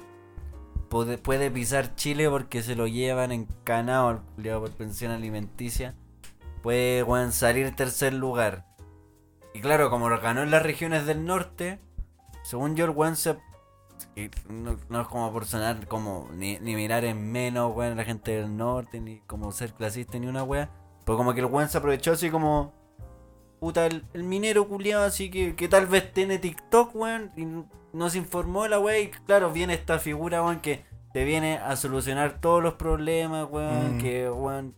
[0.89, 5.93] puede, puede pisar Chile porque se lo llevan en canal por pensión alimenticia,
[6.63, 8.65] puede, weón, salir tercer lugar.
[9.53, 11.79] Y claro, como lo ganó en las regiones del norte
[12.49, 13.37] según yo, el weón se.
[14.49, 16.27] No, es como por sonar como.
[16.33, 20.41] Ni, mirar en menos, weón, la gente del norte, ni como ser clasista, ni una
[20.41, 20.71] weá.
[21.05, 22.73] Pero como que el weón se aprovechó así como.
[23.59, 27.31] Puta, el, minero culiado, así que, que tal vez tiene TikTok, weón.
[27.37, 27.45] Y
[27.95, 28.97] nos informó la weá.
[28.97, 33.97] Y claro, viene esta figura, weón, que te viene a solucionar todos los problemas, weón.
[33.97, 34.01] Mm.
[34.01, 34.73] Que, weón.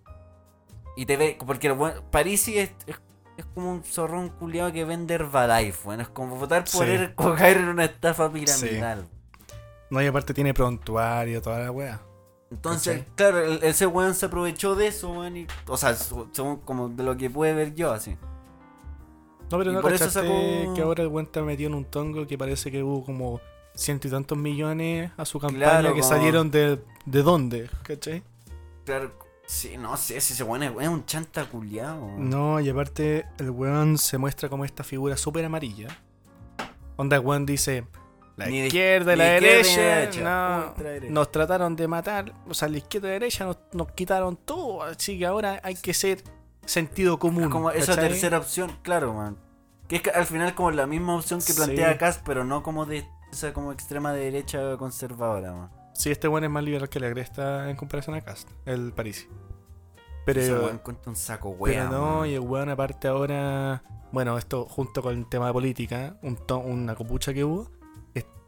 [0.98, 1.38] Y te ve.
[1.48, 2.04] Porque el weón.
[2.12, 3.00] Parisi es es
[3.46, 7.58] como un zorrón culiado que vende Herbalife, bueno, es como votar por él o caer
[7.58, 9.08] en una estafa piramidal.
[9.90, 12.02] No, y aparte tiene prontuario, toda la wea.
[12.50, 17.04] Entonces, claro, ese weón se aprovechó de eso, weón, y, o sea, según como de
[17.04, 18.18] lo que puede ver yo, así.
[19.50, 20.74] No, pero no por eso sacó...
[20.74, 23.42] que ahora el weón está metido en un tongo que parece que hubo como
[23.74, 28.24] ciento y tantos millones a su campaña que salieron de, de dónde, ¿cachai?
[28.86, 29.12] Claro,
[29.52, 32.08] Sí, no sé si ese weón es, un chanta culiado.
[32.18, 35.90] No, y aparte el weón se muestra como esta figura súper amarilla.
[36.96, 37.86] Onda el weón dice,
[38.38, 40.10] la izquierda y la derecha,
[41.10, 45.20] nos trataron de matar, o sea, la izquierda y la derecha nos, quitaron todo, así
[45.20, 46.24] que ahora hay que ser
[46.66, 47.50] sentido común.
[47.50, 49.38] Como esa tercera opción, claro, man.
[49.90, 52.20] Que es al final como la misma opción que plantea sí.
[52.24, 55.81] pero no como de esa como extrema derecha conservadora, man.
[55.94, 59.28] Sí, este weón es más liberal que la Agresta en comparación a Cast, el París.
[60.26, 61.76] Pero Ese weón cuenta un saco weón.
[61.76, 66.18] Pero no, y el weón aparte ahora, bueno, esto junto con el tema de política,
[66.22, 67.70] un una copucha que hubo,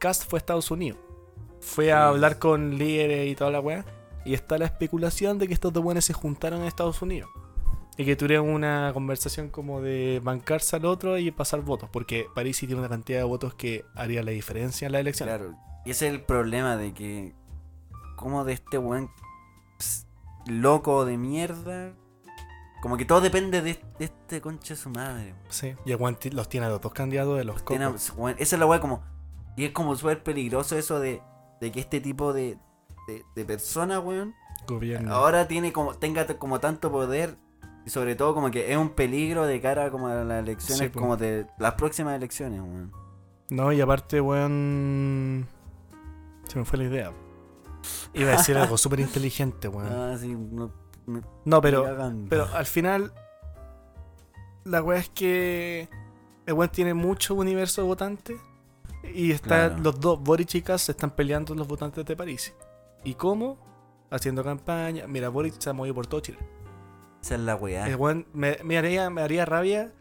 [0.03, 0.99] Cast fue a Estados Unidos.
[1.61, 3.85] Fue a hablar con líderes y toda la weá.
[4.25, 7.29] Y está la especulación de que estos dos weones se juntaron en Estados Unidos.
[7.95, 11.89] Y que tuvieron una conversación como de bancarse al otro y pasar votos.
[11.89, 15.29] Porque París tiene una cantidad de votos que haría la diferencia en la elección.
[15.29, 15.55] Claro,
[15.85, 17.35] y ese es el problema de que.
[18.15, 19.09] Como de este buen
[20.45, 21.93] loco de mierda.
[22.81, 25.33] Como que todo depende de, este concha de su madre.
[25.49, 25.99] Sí, y el
[26.31, 28.11] los tiene a los dos candidatos de los cocos.
[28.37, 29.03] esa es la weá como.
[29.55, 31.21] Y es como súper peligroso eso de,
[31.61, 32.57] de que este tipo de,
[33.07, 34.33] de, de persona, weón.
[34.67, 35.13] Gobierno.
[35.13, 37.35] Ahora tiene como, tenga como tanto poder
[37.85, 40.97] Y sobre todo como que es un peligro de cara como a las elecciones, Sí,
[40.97, 42.91] como de las próximas elecciones, weón.
[43.49, 45.47] No, y aparte, weón.
[46.47, 47.11] Se me fue la idea.
[48.13, 49.91] Iba a decir algo súper inteligente, weón.
[49.91, 50.71] Ah, sí, no,
[51.07, 51.85] no- No, pero,
[52.29, 53.13] pero al final.
[54.63, 55.89] La weá es que.
[56.45, 58.37] El weón tiene mucho universo de votantes.
[59.13, 59.77] Y está, Claro.
[59.83, 62.53] los dos, Boric y Kass, se están peleando los votantes de París.
[63.03, 63.57] ¿Y cómo?
[64.09, 65.07] Haciendo campaña.
[65.07, 66.37] Mira, Boric se ha movido por todo Chile.
[67.21, 67.87] Esa es la weá.
[67.87, 69.91] El weón me, me haría, me haría rabia.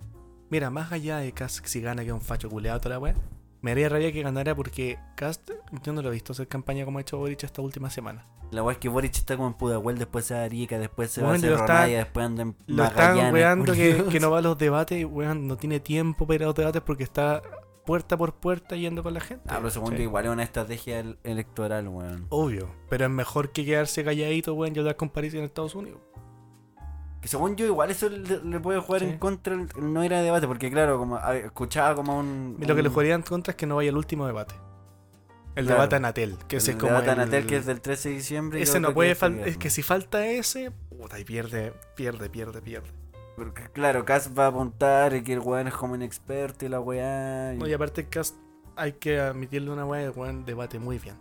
[0.50, 3.14] Mira, más allá de Cast si gana que es un facho culeado toda la weá.
[3.62, 5.50] Me haría rabia que ganara porque Cast,
[5.84, 8.26] yo no lo he visto hacer campaña como ha hecho Boric esta última semana.
[8.50, 11.10] La weá es que Boric está como en Pudahuel, después se va a Arica, después
[11.10, 14.38] se va a hacer Ronaya, después anda en Lo están weando que, que no va
[14.38, 17.40] a los debates y weón no tiene tiempo para ir a los debates porque está
[17.86, 19.44] puerta por puerta yendo con la gente.
[19.48, 19.98] Ah, pero según ¿cachai?
[20.04, 22.26] yo igual es una estrategia el- electoral, weón.
[22.30, 26.00] Obvio, pero es mejor que quedarse calladito, weón, y hablar con París en Estados Unidos.
[27.22, 29.06] Que según yo igual eso le, le puede jugar Sí.
[29.06, 32.56] en contra el, no ir a debate, porque claro, como a escuchaba como un...
[32.58, 34.54] Lo que le jugaría en contra es que no vaya el último debate.
[35.54, 35.80] El Claro.
[35.82, 38.14] debate Anatel, que ese el es como debate el- Anatel, que es del 13 de
[38.16, 38.60] diciembre.
[38.60, 39.38] Ese no puede es faltar.
[39.40, 42.88] este Es que si falta ese, puta, y pierde, pierde, pierde, pierde.
[43.36, 46.68] Porque, claro, Cas va a apuntar y que el weón es como un experto y
[46.68, 47.54] la weá.
[47.54, 48.34] y- No, y aparte el cast,
[48.76, 51.16] hay que admitirle una weá, el weón debate muy bien.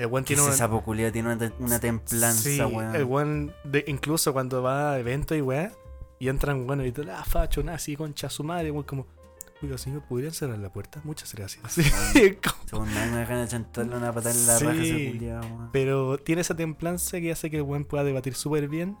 [0.00, 2.94] El weón que tiene ese sapo culiao tiene una, una templanza, sí, weón.
[2.96, 5.72] el weón, de- incluso cuando va a eventos y weá,
[6.18, 9.06] y entran, bueno, y todo, ah, facho, nazi, concha su madre, weón, como,
[9.62, 11.00] oiga, señor, ¿podrían cerrar la puerta?
[11.04, 11.70] Muchas gracias.
[11.72, 11.82] Sí,
[12.42, 14.64] como- Según me dan ganas de chantarle una patada en la Sí.
[14.64, 15.68] raja a ese culiao, weón.
[15.72, 18.96] pero tiene esa templanza que hace que el weón pueda debatir súper bien.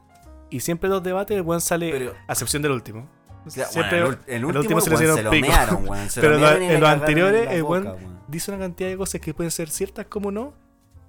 [0.50, 3.08] Y siempre los debates, el weón sale, Pero- a excepción del último.
[3.54, 6.10] Claro, Siempre, bueno, el, último, último se weón, se lo mearon, weón.
[6.10, 8.20] Se Pero lo en los anteriores, el weón- weón.
[8.28, 10.52] dice una cantidad de cosas que pueden ser ciertas como no,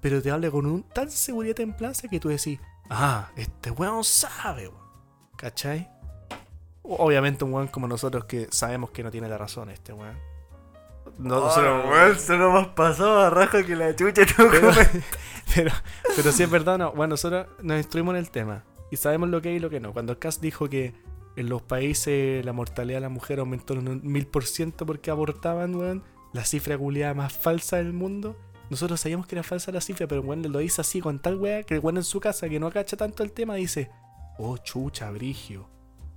[0.01, 4.03] pero te habla con un tan seguridad y templanza que tú decís, ah, este weón
[4.03, 4.81] sabe, weón.
[5.37, 5.89] ¿Cachai?
[6.83, 10.17] Obviamente un weón como nosotros que sabemos que no tiene la razón este weón.
[11.17, 14.71] No, nosotros, weón, se lo hemos pasado a raja que la chucha no pero,
[15.55, 15.71] pero,
[16.15, 16.91] pero sí es verdad, no.
[16.91, 19.79] Bueno, nosotros nos instruimos en el tema y sabemos lo que hay y lo que
[19.79, 19.93] no.
[19.93, 20.93] Cuando el CAS dijo que
[21.35, 25.11] en los países la mortalidad de la mujer aumentó en un mil por ciento porque
[25.11, 28.35] abortaban, weón, la cifra culiada más falsa del mundo.
[28.71, 31.61] Nosotros sabíamos que era falsa la cifra, pero weón lo dice así con tal weá
[31.63, 33.91] que el weón en su casa que no cacha tanto el tema dice,
[34.39, 35.67] oh chucha, brigio,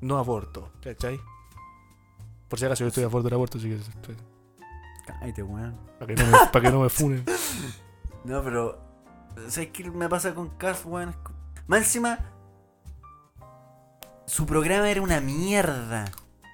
[0.00, 1.20] no aborto, ¿cachai?
[2.48, 4.16] Por si acaso yo estoy a favor del aborto, así que estoy-
[5.04, 5.76] Cállate, weón.
[5.98, 7.24] para que no me, para que no me funen.
[8.24, 8.78] No, pero.
[9.48, 11.14] ¿Sabes qué me pasa con Cas, weón?
[11.66, 12.18] Más encima.
[14.26, 16.06] Su programa era una mierda.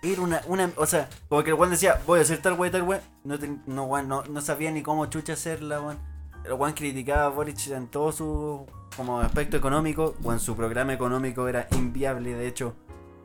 [0.03, 0.71] Era una, una.
[0.77, 3.03] O sea, como que el weón decía, voy a hacer tal weón, tal weón.
[3.25, 3.37] No,
[3.67, 5.99] no, weón, no, no sabía ni cómo chucha hacerla, weón.
[6.45, 8.67] El weón criticaba a Boric en todo su.
[8.97, 10.15] Como aspecto económico.
[10.23, 12.35] Weón, su programa económico era inviable.
[12.35, 12.75] De hecho,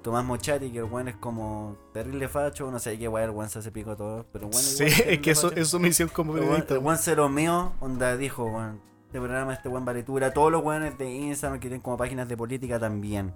[0.04, 2.70] Tomás Mochati, que el weón es como terrible facho.
[2.70, 4.26] No sé qué weón, el weón se hace pico todo.
[4.34, 6.74] Pero bueno, Sí, es que eso es su misión como periodista.
[6.74, 8.82] el weón se lo meó, onda dijo, weón.
[9.08, 10.34] Este programa, este weón valetura.
[10.34, 13.34] Todos los weones de Instagram que tienen como páginas de política también.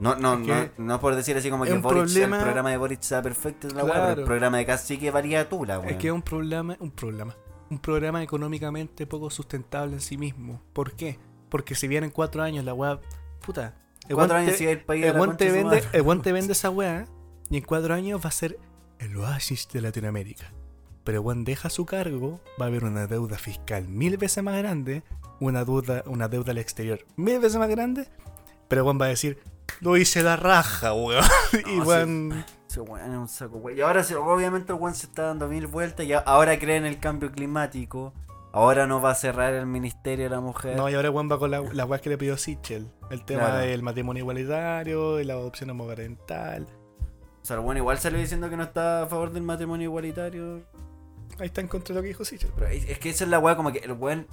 [0.00, 3.00] No, no, no, no por decir así como que Boric, problema- el programa de Boric
[3.02, 4.20] sea perfecto, es la weá, pero Claro.
[4.22, 5.90] el programa de Cast sí que valía tula, weón.
[5.92, 7.36] Es que es un problema, un problema.
[7.70, 10.60] Un programa económicamente poco sustentable en sí mismo.
[10.72, 11.18] ¿Por qué?
[11.48, 13.00] Porque si vienen cuatro años la weá.
[13.44, 13.76] Puta.
[14.08, 16.22] El Cuatro weón años sigue el país de el la te de vende, el weón
[16.22, 17.06] te vende esa weá.
[17.50, 18.58] Y en cuatro años va a ser
[18.98, 20.52] el oasis de Latinoamérica.
[21.04, 25.02] Pero weón deja su cargo, va a haber una deuda fiscal mil veces más grande,
[25.40, 28.08] una deuda, una deuda al exterior mil veces más grande,
[28.68, 29.38] pero weón va a decir,
[29.80, 31.24] lo hice la raja, weón.
[31.66, 33.78] y No, weón, Ese weón es un saco, weón.
[33.78, 36.86] Y ahora se- obviamente el weón se está dando mil vueltas y ahora cree en
[36.86, 38.12] el cambio climático.
[38.52, 40.76] Ahora no va a cerrar el Ministerio de la Mujer.
[40.76, 42.88] No, y ahora Juan va con la, la weá que le pidió Sichel.
[43.10, 43.58] El tema Claro.
[43.66, 46.64] del matrimonio igualitario y la adopción homoparental.
[47.42, 50.62] O sea, el weón igual salió diciendo que no está a favor del matrimonio igualitario.
[51.40, 52.52] Ahí está en contra de lo que dijo Sichel.
[52.54, 54.28] Pero es es que esa es la weá, como que el weón,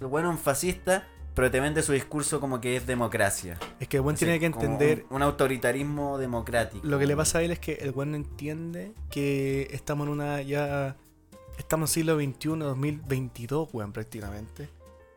[0.00, 3.58] el weón es un fascista, pero te vende su discurso como que es democracia.
[3.78, 5.06] Es que el buen tiene que como entender.
[5.10, 6.86] Un, un autoritarismo democrático.
[6.86, 10.42] Lo que le pasa a él es que el buen entiende que estamos en una
[10.42, 10.96] ya.
[11.58, 14.68] Estamos en siglo XXI, 2022, weón, prácticamente.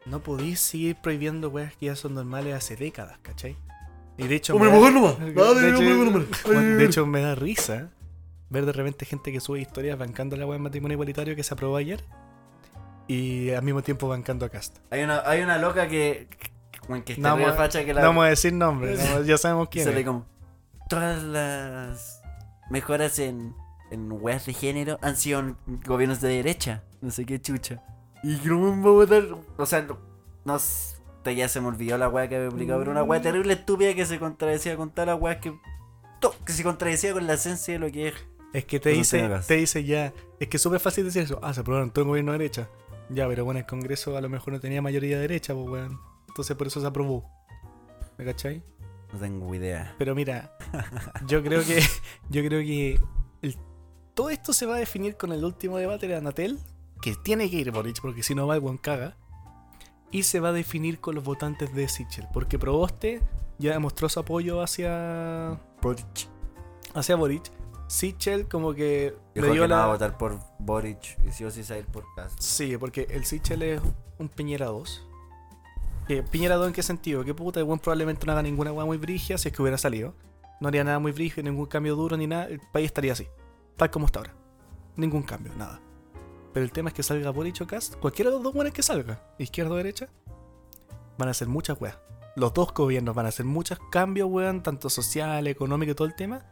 [0.06, 3.56] No podéis seguir prohibiendo weas que ya son normales hace décadas, ¿cachai?
[4.18, 4.54] Y de hecho.
[4.66, 4.78] me da-
[5.62, 5.80] de, hecho,
[6.78, 7.90] de hecho, me da risa
[8.50, 11.54] ver de repente gente que sube historias bancando la wea de matrimonio igualitario que se
[11.54, 12.04] aprobó ayer.
[13.08, 14.78] Y al mismo tiempo bancando a Cast.
[14.90, 16.28] Hay una, hay una loca que.
[16.40, 18.02] que, que está No vamos a- facha que la.
[18.02, 20.06] No vamos a decir nombres, no, ya sabemos quién sale es.
[20.06, 20.26] como.
[20.90, 22.22] Todas las
[22.70, 23.56] mejoras en,
[23.92, 26.84] en weas de género han sido en gobiernos de derecha.
[27.02, 27.82] No sé qué chucha.
[28.24, 29.24] Y no me va a votar.
[29.58, 29.98] O sea, no.
[30.46, 30.58] no
[31.26, 34.06] ya se me olvidó la wea que había explicado, pero una wea terrible estúpida que
[34.06, 35.54] se contradecía con todas las weas que
[36.46, 38.14] que se contradecía con la esencia de lo que es.
[38.54, 41.40] Es que te dice, te dice ya, es que es súper fácil decir eso.
[41.42, 42.70] Ah, se aprobaron todo el gobierno de derecha.
[43.10, 46.00] Ya, pero bueno, el Congreso a lo mejor no tenía mayoría de derecha, pues weón.
[46.28, 47.30] Entonces por eso se aprobó.
[48.18, 48.64] ¿Me cachai?
[49.12, 49.94] No tengo idea.
[49.98, 50.58] Pero mira,
[51.28, 51.82] yo creo que.
[52.30, 53.00] Yo creo que.
[54.14, 56.60] todo esto se va a definir con el último debate de Anatel.
[57.02, 59.18] Que tiene que ir Boric, porque si no va el buen caga.
[60.10, 62.28] Y se va a definir con los votantes de Sichel.
[62.34, 63.22] Porque Proboste
[63.58, 65.60] ya demostró su apoyo hacia.
[65.82, 66.28] Boric.
[66.94, 67.52] Hacia Boric.
[67.88, 69.76] Sichel como que Dijo le dio que la...
[69.76, 72.36] no va a votar por Boric y si o sí salir por casa.
[72.40, 73.82] Sí, porque el Sichel es
[74.18, 75.08] un Piñera 2.
[76.32, 77.24] ¿Piñera 2 en qué sentido?
[77.24, 79.78] Que puta, el buen probablemente no haga ninguna hueá muy brigia si es que hubiera
[79.78, 80.14] salido.
[80.60, 82.46] No haría nada muy brigio, ningún cambio duro ni nada.
[82.46, 83.28] El país estaría así,
[83.78, 84.34] tal como está ahora.
[84.96, 85.80] Ningún cambio, nada.
[86.54, 88.84] Pero el tema es que salga Boric o Cast, cualquiera de los dos buenos que
[88.84, 90.08] salga, izquierda o derecha,
[91.18, 91.98] van a hacer muchas weas.
[92.36, 96.16] Los dos gobiernos van a hacer muchos cambios, weón, tanto social, económico y todo el
[96.16, 96.46] tema,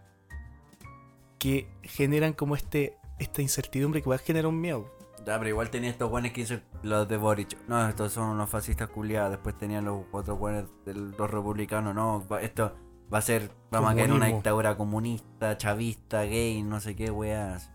[1.41, 4.85] que generan como este esta incertidumbre que va a generar un miedo.
[5.25, 7.57] Ya, pero igual tenía estos buenos que dicen los de Boric.
[7.67, 9.31] No, estos son unos fascistas culiados.
[9.31, 11.95] Después tenían los otros buenos de los republicanos.
[11.95, 12.75] No, esto
[13.11, 13.51] va a ser.
[13.71, 17.71] Vamos a caer en una dictadura comunista, chavista, gay, no sé qué, weas.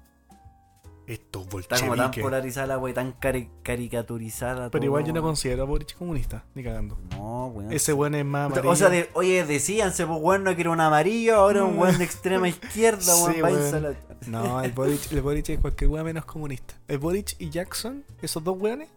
[1.06, 4.70] Estos Está como tan polarizada la wea, tan caricaturizada.
[4.70, 6.98] Pero igual yo no considero a Boric comunista, ni cagando.
[7.10, 7.72] No, weón.
[7.72, 8.70] Ese weón es más amarillo.
[8.70, 12.48] O sea, oye, decíanse, pues weón, no quiero un amarillo, ahora un weón de extrema
[12.48, 13.96] izquierda, weón,
[14.26, 16.74] No, el Boric, el Boric es cualquier weón menos comunista.
[16.88, 18.88] El Boric y Jackson, esos dos weones,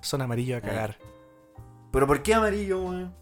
[0.00, 0.96] son amarillos a cagar.
[1.92, 3.14] ¿Pero por qué amarillo, weón?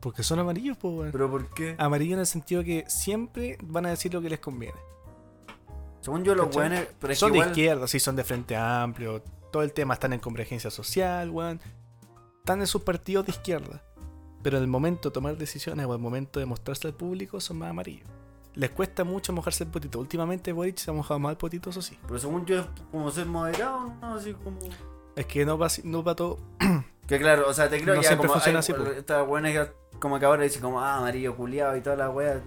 [0.00, 1.12] Porque son amarillos, pues weón.
[1.12, 1.74] ¿Pero por qué?
[1.78, 4.76] Amarillo en el sentido que siempre van a decir lo que les conviene.
[6.04, 6.84] Según yo, los buenos.
[7.14, 9.22] son de izquierda, sí, son de frente amplio.
[9.50, 11.62] Todo el tema están en convergencia social, weón.
[12.40, 13.82] Están en sus partidos de izquierda.
[14.42, 17.56] Pero en el momento de tomar decisiones o el momento de mostrarse al público son
[17.56, 18.06] más amarillos.
[18.52, 19.98] Les cuesta mucho mojarse el potito.
[19.98, 21.98] Últimamente Boric se ha mojado más el potito, eso sí.
[22.06, 24.14] Pero según yo es como ser moderado, ¿no?
[24.14, 24.58] Así como.
[25.16, 26.38] Es que no va, no va todo.
[27.08, 28.30] que claro, o sea, te creo que ya como.
[28.30, 29.50] Funciona así, esta buena
[29.98, 32.42] como que ahora dice como, ah, amarillo culiado y toda la wea.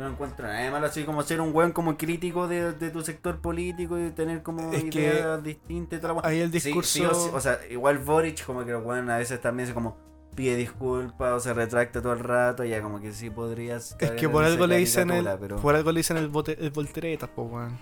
[0.00, 3.98] No encuentro nada malo así como ser un weón como crítico de, tu sector político
[3.98, 6.00] y tener como ideas distintas.
[6.22, 7.34] ahí el discurso.
[7.34, 9.98] o, sea, igual Boric, como que los weón a veces también se como
[10.34, 13.94] pide disculpas o se retracta todo el rato, ya como que sí podrías.
[14.00, 15.28] Es que por algo le dicen el.
[15.60, 17.78] Por algo le dicen el, el volteretas, po weón.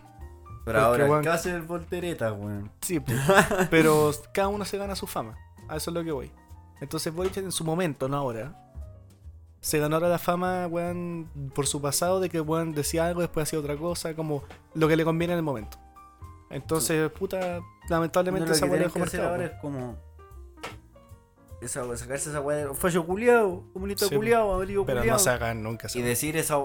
[0.64, 2.72] Pero ahora, ¿qué hace el volteretas, weón?
[2.80, 3.00] Sí,
[3.70, 5.36] pero cada uno se gana su fama.
[5.68, 6.32] A eso es lo que voy.
[6.80, 8.67] Entonces Boric en su momento, no ahora
[9.68, 13.42] se ganó ahora la fama, weón, por su pasado de que, weón, decía algo, después
[13.42, 14.42] hacía otra cosa, como
[14.72, 15.76] lo que le conviene en el momento.
[16.48, 17.60] Entonces, puta,
[17.90, 19.28] lamentablemente esa weón dejó marcado.
[19.28, 19.98] ahora es como.
[21.60, 25.86] Esa, sacarse esa weón, fallo culiado, comunista culiado, amarillo Pero no se hagan nunca.
[25.92, 26.56] Y decir esa.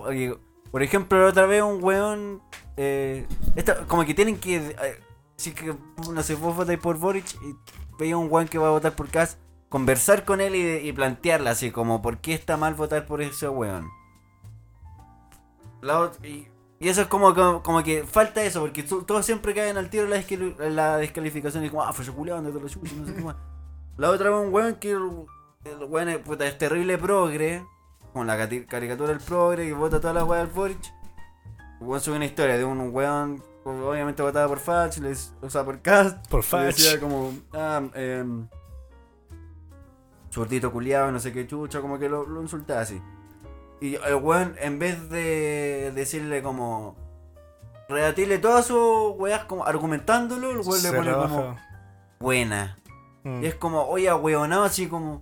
[0.71, 2.41] Por ejemplo, la otra vez un weón.
[2.77, 3.27] Eh,
[3.57, 4.55] esta, como que tienen que.
[4.55, 4.99] Eh,
[5.35, 5.75] si que,
[6.09, 7.53] no sé, vos votáis por Boric y
[7.99, 9.39] veía un weón que va a votar por Kass
[9.73, 13.89] conversar con él y, plantearla así, como por qué está mal votar por ese weón.
[16.23, 16.47] y,
[16.79, 20.23] eso es como, como, que falta eso, porque todos siempre caen al tiro la,
[20.69, 23.35] la descalificación y como, ah, fue culiado, no te lo no sé más.
[23.97, 24.99] La otra vez un weón que el,
[25.89, 27.65] weón es, puta, es terrible progre,
[28.13, 30.85] con la caricatura del progre que vota toda la weá del Boric.
[31.81, 34.99] El weón sube una historia de un weón, obviamente votaba por Fach,
[35.41, 36.27] o sea, por Cast.
[36.27, 36.75] Por Fach.
[36.75, 38.23] Decía como, ah, eh,
[40.33, 42.99] zurdito culiado, no sé qué chucha, como que lo, lo insultaba así.
[43.79, 46.95] Y el weón, en vez de decirle como.
[47.89, 51.57] Redatirle todas sus weas como argumentándolo, el weón le pone como.
[52.19, 52.77] Buena.
[53.23, 53.43] Mm.
[53.43, 55.21] Y es como, oye, weonado, así como.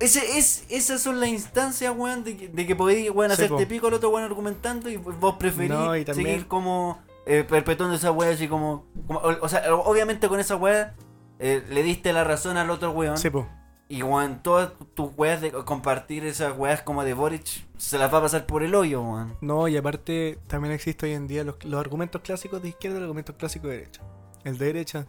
[0.00, 3.88] Ese, es, esas son las instancias, weón, de que, de que podéis, weón, hacerte pico
[3.88, 5.76] al otro weón argumentando y vos preferís
[6.14, 10.94] seguir como eh, perpetuando esa wea así como, o, sea, obviamente con esa wea
[11.38, 13.18] eh, le diste la razón al otro weón.
[13.18, 13.46] Sí, po.
[13.88, 18.18] Y weón, todas tus weas de compartir esas weas como de Boric se las va
[18.18, 19.36] a pasar por el hoyo, weón.
[19.42, 23.06] No, y aparte también existe hoy en día los, argumentos clásicos de izquierda y los
[23.06, 24.02] argumentos clásicos de derecha.
[24.42, 25.06] El de derecha,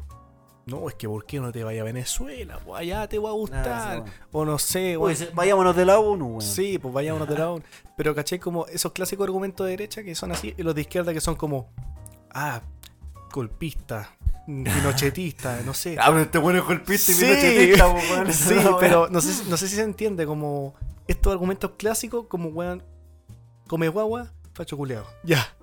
[0.66, 2.60] no, es que ¿por qué no te vaya a Venezuela?
[2.66, 4.04] Pues allá te va a gustar.
[4.34, 5.16] o no sé, weón.
[5.34, 6.42] vayámonos de la ONU, weón.
[6.42, 7.64] Sí, pues vayámonos de la ONU.
[7.96, 11.14] Pero caché como esos clásicos argumentos de derecha que son así, y los de izquierda
[11.14, 11.70] que son como,
[12.32, 12.62] ah,
[13.32, 14.10] golpistas,
[14.46, 15.98] pinochetista, no sé.
[16.00, 18.34] Ah, pero este bueno es golpista y pinochetista, weón.
[18.34, 20.76] Sí, pero no sé, no sé si se entiende como
[21.08, 22.84] estos argumentos clásicos, como weón,
[23.68, 25.06] come guagua, facho culeado.
[25.24, 25.56] Ya.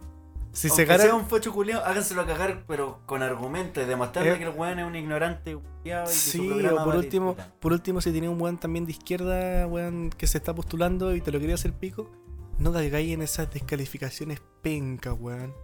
[0.52, 1.02] Si se gana...
[1.02, 4.78] sea un facho culeado, háganselo a cagar, pero con argumentos, demostrarle eh, que el weón
[4.78, 8.58] es un ignorante culeado y Sí, o por último, por último, si tiene un weón
[8.58, 12.10] también de izquierda, weón, que se está postulando y te lo quería hacer pico,
[12.58, 15.54] no caigáis en esas descalificaciones pencas, weón.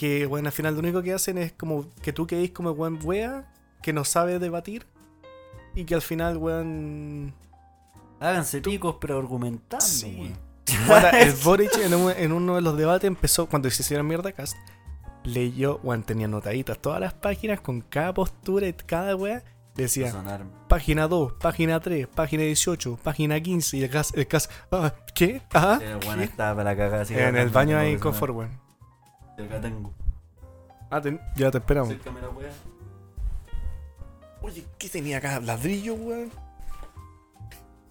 [0.00, 2.98] Que, weón, al final lo único que hacen es como que tú quedéis como weón
[3.04, 4.86] wea, que no sabe debatir.
[5.74, 7.34] Y que al final, weón.
[8.18, 10.32] Háganse picos, pero argumentando, Sí.
[10.86, 14.32] Bueno, el Boric en, un- en uno de los debates empezó, cuando se hicieron mierda
[14.32, 14.56] cast,
[15.22, 19.42] leyó, weón, tenía notaditas todas las páginas con cada postura y cada wea.
[19.74, 20.12] Decía,
[20.68, 25.42] página 2, página 3, página 18, página 15 y el gas, el gas, ah, ¿qué?
[25.54, 27.02] Ah, El bueno estaba para la cagada.
[27.02, 28.50] así En el baño ahí con sonar.
[29.46, 29.92] Acá tengo.
[30.90, 31.90] Ah, ten- ya te esperamos.
[31.90, 32.50] Acércame la wea.
[34.42, 35.38] Oye, ¿qué tenía acá?
[35.40, 36.30] ¿Ladrillo, weón?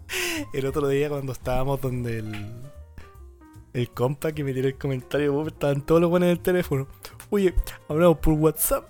[0.53, 2.63] El otro día cuando estábamos donde el...
[3.71, 6.87] El compa que me tiró el comentario, weón, estaban todos los buenos en el teléfono.
[7.29, 7.53] Oye,
[7.87, 8.89] hablamos por WhatsApp.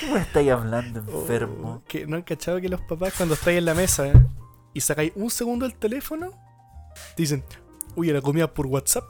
[0.00, 1.82] ¿Qué me estáis hablando, Oh, enfermo?
[1.88, 4.12] que no han cachado que los papás cuando estáis en la mesa
[4.74, 6.30] y sacáis un segundo el teléfono,
[7.16, 7.42] dicen,
[7.98, 9.04] oye, la comida por WhatsApp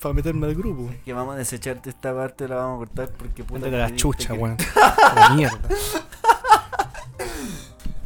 [0.00, 0.90] para meterme al grupo.
[1.04, 3.66] Que vamos a desecharte esta parte, la vamos a cortar porque puta.
[3.66, 4.56] Ándate me la chucha, que- weón.
[5.16, 5.58] La mierda.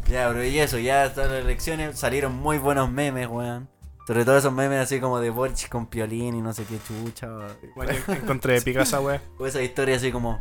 [0.08, 3.68] Ya, bro, y eso, ya hasta las elecciones salieron muy buenos memes, weón.
[4.06, 7.28] Sobre todo esos memes así como de Boric con piolín y no sé qué chucha.
[7.28, 7.56] weón.
[7.76, 9.20] Bueno, encontré de Picasso, weón.
[9.38, 10.40] O esa historia así como,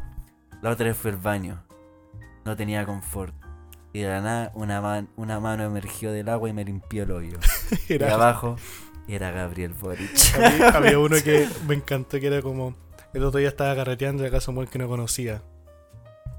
[0.61, 1.63] la otra vez fue al baño,
[2.43, 3.33] no tenía confort.
[3.93, 7.11] Y de la nada una, man- una mano emergió del agua y me limpió el
[7.11, 7.37] hoyo.
[7.89, 8.55] Y abajo
[9.07, 10.11] era Gabriel Boric.
[10.35, 12.75] Había, había uno que me encantó que era como.
[13.13, 15.41] El otro día estaba carreteando y acaso un que no conocía.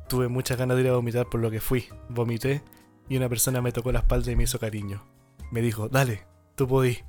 [0.09, 1.89] Tuve muchas ganas de ir a vomitar por lo que fui.
[2.09, 2.63] Vomité
[3.09, 5.05] y una persona me tocó la espalda y me hizo cariño.
[5.51, 7.05] Me dijo, dale, tú podís.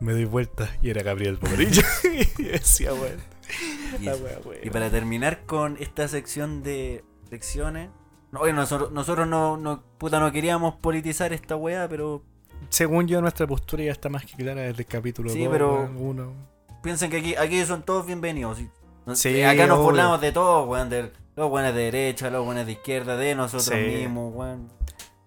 [0.00, 1.84] Me doy vuelta y era Gabriel Boric.
[2.38, 3.22] y decía, bueno.
[4.00, 4.60] Y, wea, wea.
[4.62, 7.90] Y para terminar con esta sección de secciones.
[8.32, 12.24] No, oye, nosotros, nosotros no, no, puta, no queríamos politizar esta weá, pero
[12.74, 15.74] Según yo, nuestra postura ya está más que clara desde el capítulo Sí, 2, pero-
[15.74, 16.32] weón, uno.
[16.82, 18.58] piensen que aquí, aquí son todos bienvenidos.
[19.14, 20.90] Sí, acá nos burlamos de todos, weón.
[20.90, 23.76] De los buenos de derecha, los buenos de izquierda, de nosotros Sí.
[23.76, 24.72] mismos, weón.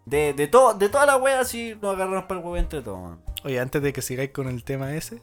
[0.06, 3.00] De, de, todo, de toda la wea, sí nos agarramos para el huevo entre todos,
[3.00, 3.22] weón.
[3.46, 5.22] Oye, antes de que sigáis con el tema ese,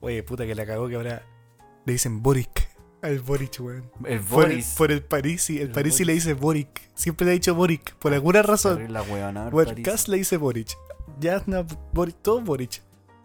[0.00, 1.22] oye, puta que la cagó que ahora
[1.86, 2.68] le dicen Boric
[3.02, 3.90] al Boric, weón.
[4.06, 4.74] El Por, Boris.
[4.76, 6.90] por el Parisi, el, El Parisi le dice Boric.
[6.94, 8.92] Siempre le ha dicho Boric, por alguna razón.
[8.92, 10.68] La weona, Bueno, Kass le dice Boric.
[11.20, 12.82] Jasna, Boric, todo Boric.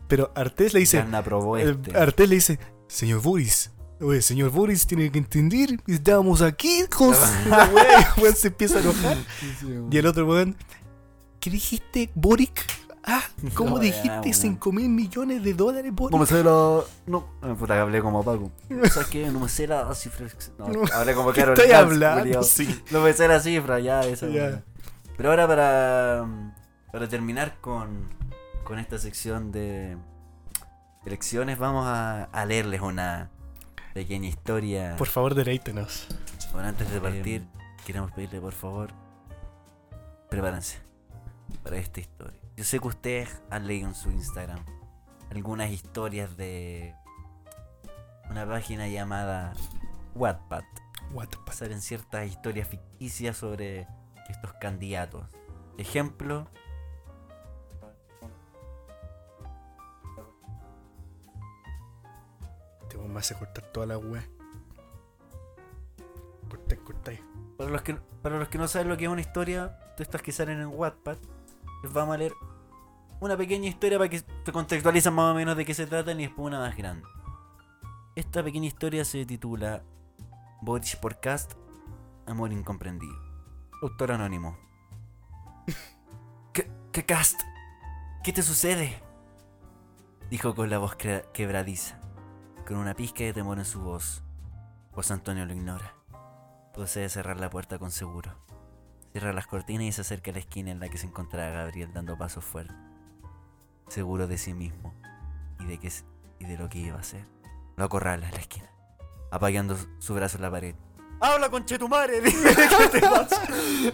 [0.07, 1.03] Pero Artés le dice.
[1.09, 1.97] Se aprobó este.
[1.97, 3.71] Artés le dice, señor Boris.
[4.01, 7.11] Oye, señor Boris tiene que entender, estábamos aquí, con
[7.49, 9.17] la wea", y el weón se empieza a enojar.
[9.91, 10.57] Y el otro weón,
[11.39, 12.61] ¿qué dijiste, Boric?
[13.05, 13.21] Ah,
[13.53, 14.33] ¿cómo No, dijiste weón.
[14.33, 16.11] 5 mil millones de dólares, Boric?
[16.11, 16.81] ¿Cómo se la.?
[17.07, 18.51] No, eh, puta que hablé como Paco.
[18.91, 19.31] ¿Sabes qué?
[19.31, 20.27] No me sé la cifra.
[20.59, 20.81] No, No.
[20.93, 22.43] hablé como ¿Qué Carol estoy hablando?
[22.43, 22.83] Sí.
[22.91, 24.27] No me sé la cifra, ya, eso.
[24.27, 24.61] Ya.
[25.15, 26.53] Pero ahora para.
[26.91, 28.09] Para terminar con.
[28.63, 29.97] Con esta sección de.
[31.05, 33.29] Elecciones, vamos a, a leerles una
[33.93, 34.95] pequeña historia.
[34.97, 36.07] Por favor, deleítenos.
[36.51, 37.47] Bueno, antes de partir,
[37.85, 38.91] queremos pedirle por favor,
[40.29, 40.79] prepárense
[41.63, 42.39] para esta historia.
[42.57, 44.59] Yo sé que ustedes han leído en su Instagram
[45.29, 46.95] algunas historias de
[48.29, 49.53] una página llamada
[50.15, 50.63] Wattpad.
[51.13, 51.51] Fuck?
[51.51, 53.87] Salen ciertas historias ficticias sobre
[54.29, 55.25] estos candidatos.
[55.77, 56.49] Ejemplo.
[63.05, 64.27] Te me hace cortar toda la wea.
[66.49, 67.19] Cortáis, cortáis.
[67.55, 67.93] Para los, que,
[68.23, 70.67] para los que no saben lo que es una historia de estas que salen en
[70.67, 71.17] Wattpad,
[71.83, 72.33] les vamos a leer
[73.19, 76.23] una pequeña historia para que se contextualicen más o menos de qué se tratan y
[76.23, 77.07] después una más grande.
[78.15, 79.83] Esta pequeña historia se titula
[80.63, 81.53] Boric Podcast
[82.25, 83.15] Amor Incomprendido.
[83.83, 84.57] Autor anónimo.
[86.53, 87.39] ¿Qué, qué cast?
[88.23, 88.99] ¿Qué te sucede?
[90.31, 91.99] Dijo con la voz quebradiza,
[92.67, 94.23] con una pizca de temor en su voz.
[94.91, 95.93] José Antonio lo ignora.
[96.73, 98.31] Procede a cerrar la puerta con seguro.
[99.11, 101.93] Cierra las cortinas y se acerca a la esquina en la que se encontraba Gabriel
[101.93, 102.75] dando pasos fuertes.
[103.87, 104.93] Seguro de sí mismo
[105.59, 105.91] y de, que,
[106.39, 107.25] y de lo que iba a hacer.
[107.77, 108.69] Lo acorrala en la esquina,
[109.31, 110.75] apoyando su- brazo en la pared.
[111.21, 112.21] ¡Habla con Chetumare!
[112.23, 113.41] ¿Qué te pasa?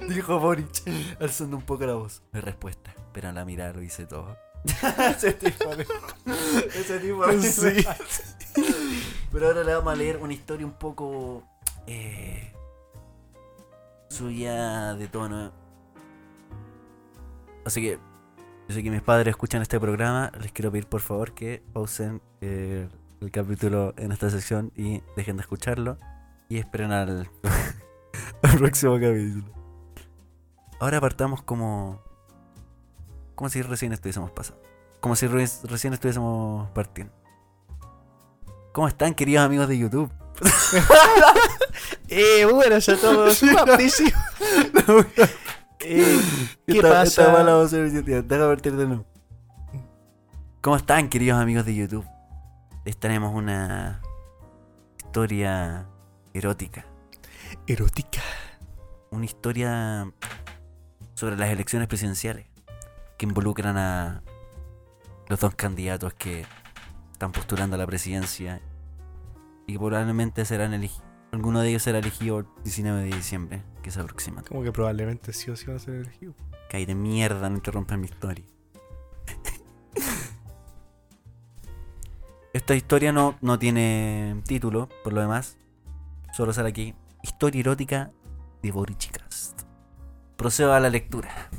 [0.07, 0.81] Dijo Boric,
[1.19, 2.23] alzando un poco la voz.
[2.31, 4.37] No hay respuesta, pero en la mirada lo hice todo.
[5.15, 5.87] ese tipo de...
[6.75, 7.41] Ese tipo de...
[7.41, 7.85] Sí.
[9.31, 11.43] Pero ahora le vamos a leer una historia un poco
[11.87, 12.53] eh,
[14.09, 15.51] suya de tono.
[17.65, 17.99] Así que,
[18.67, 20.31] yo sé que mis padres escuchan este programa.
[20.41, 22.89] Les quiero pedir por favor que pausen eh,
[23.21, 25.97] el capítulo en esta sección y dejen de escucharlo.
[26.49, 27.29] Y esperen al,
[28.43, 29.45] al próximo capítulo.
[30.79, 32.01] Ahora partamos como.
[33.41, 34.61] Como si recién estuviésemos pasando.
[34.99, 37.11] como si recién estuviésemos partiendo.
[38.71, 40.11] ¿Cómo están, queridos amigos de YouTube?
[42.07, 43.41] eh, bueno, ya todos
[45.79, 46.21] eh,
[46.67, 47.31] ¿Qué pasa?
[48.47, 49.05] partir de nuevo.
[50.61, 52.05] ¿Cómo están, queridos amigos de YouTube?
[52.85, 54.03] Les tenemos una
[54.99, 55.87] historia
[56.35, 56.85] erótica.
[57.65, 58.21] Erótica.
[59.09, 60.13] Una historia
[61.15, 62.50] sobre las elecciones presidenciales
[63.21, 64.23] que involucran a
[65.29, 66.43] los dos candidatos que
[67.11, 68.63] están postulando a la presidencia
[69.67, 71.05] y probablemente serán elegidos.
[71.31, 74.41] Alguno de ellos será elegido el 19 de diciembre, que se aproxima.
[74.41, 76.33] Como que probablemente sí o sí va a ser elegido.
[76.67, 78.43] Cae de mierda, no interrumpan mi historia.
[82.53, 85.59] Esta historia no, no tiene título, por lo demás.
[86.33, 86.95] Solo sale aquí.
[87.21, 88.09] Historia erótica
[88.63, 89.53] de Borichicas.
[90.37, 91.51] Procedo a la lectura.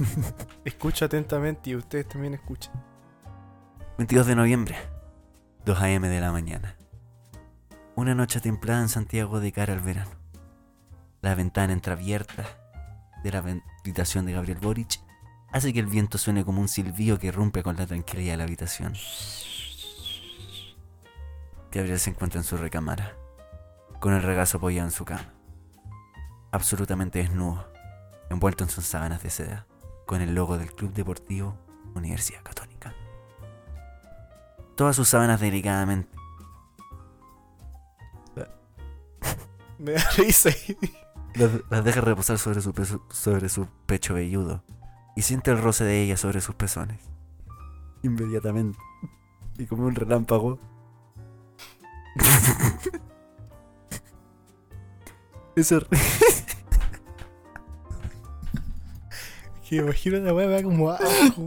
[0.64, 2.72] Escucha atentamente y ustedes también escuchen.
[3.98, 4.76] 22 de noviembre,
[5.64, 6.08] 2 a.m.
[6.08, 6.76] de la mañana.
[7.94, 10.10] Una noche templada en Santiago de cara al verano.
[11.20, 12.44] La ventana entreabierta
[13.22, 13.44] de la
[13.84, 15.00] habitación de Gabriel Boric
[15.52, 18.44] hace que el viento suene como un silbido que rompe con la tranquilidad de la
[18.44, 18.94] habitación.
[21.70, 23.14] Gabriel se encuentra en su recámara,
[24.00, 25.32] con el regazo apoyado en su cama,
[26.50, 27.66] absolutamente desnudo,
[28.30, 29.66] envuelto en sus sábanas de seda,
[30.06, 31.56] con el logo del Club Deportivo
[31.94, 32.94] Universidad Católica.
[34.76, 36.10] Todas sus sábanas delicadamente.
[39.78, 40.50] Me da risa.
[41.34, 42.72] Las, deja reposar sobre su,
[43.10, 44.62] sobre su pecho velludo
[45.16, 47.00] y siente el roce de ella sobre sus pezones.
[48.02, 48.78] Inmediatamente.
[49.58, 50.58] Y como un relámpago,
[55.56, 55.80] Eso.
[59.72, 61.44] Que imagino la weá como abajo,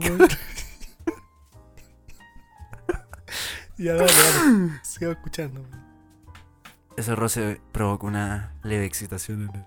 [3.78, 4.80] Ya dale, dale.
[4.82, 5.64] Sigo escuchando.
[6.96, 9.64] Ese roce provoca una leve excitación en él.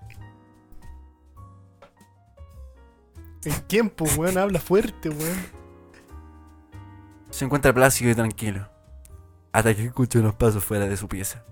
[3.44, 4.36] ¿En tiempo, weón?
[4.36, 5.38] Habla fuerte, weón.
[7.30, 8.68] Se encuentra plácido y tranquilo
[9.52, 11.42] hasta que escucha unos pasos fuera de su pieza.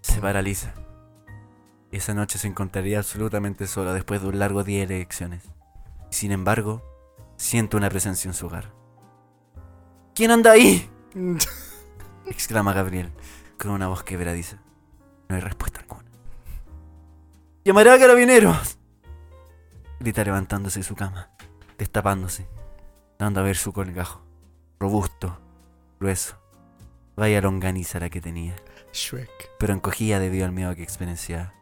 [0.00, 0.72] Se paraliza.
[1.92, 5.44] Esa noche se encontraría absolutamente sola después de un largo día de elecciones.
[6.10, 6.82] Sin embargo,
[7.36, 8.72] siente una presencia en su hogar.
[10.14, 10.90] ¿Quién anda ahí?
[12.26, 13.12] exclama Gabriel
[13.58, 14.56] con una voz quebradiza.
[15.28, 16.10] No hay respuesta alguna.
[17.64, 18.78] ¡Llamaré a carabineros!
[20.00, 21.30] Grita levantándose de su cama,
[21.78, 22.48] destapándose,
[23.18, 24.24] dando a ver su colgajo,
[24.80, 25.38] robusto,
[26.00, 26.38] grueso.
[27.16, 28.56] Vaya longaniza la que tenía.
[28.92, 29.30] Shrek.
[29.58, 31.52] Pero encogía debido al miedo que experienciaba.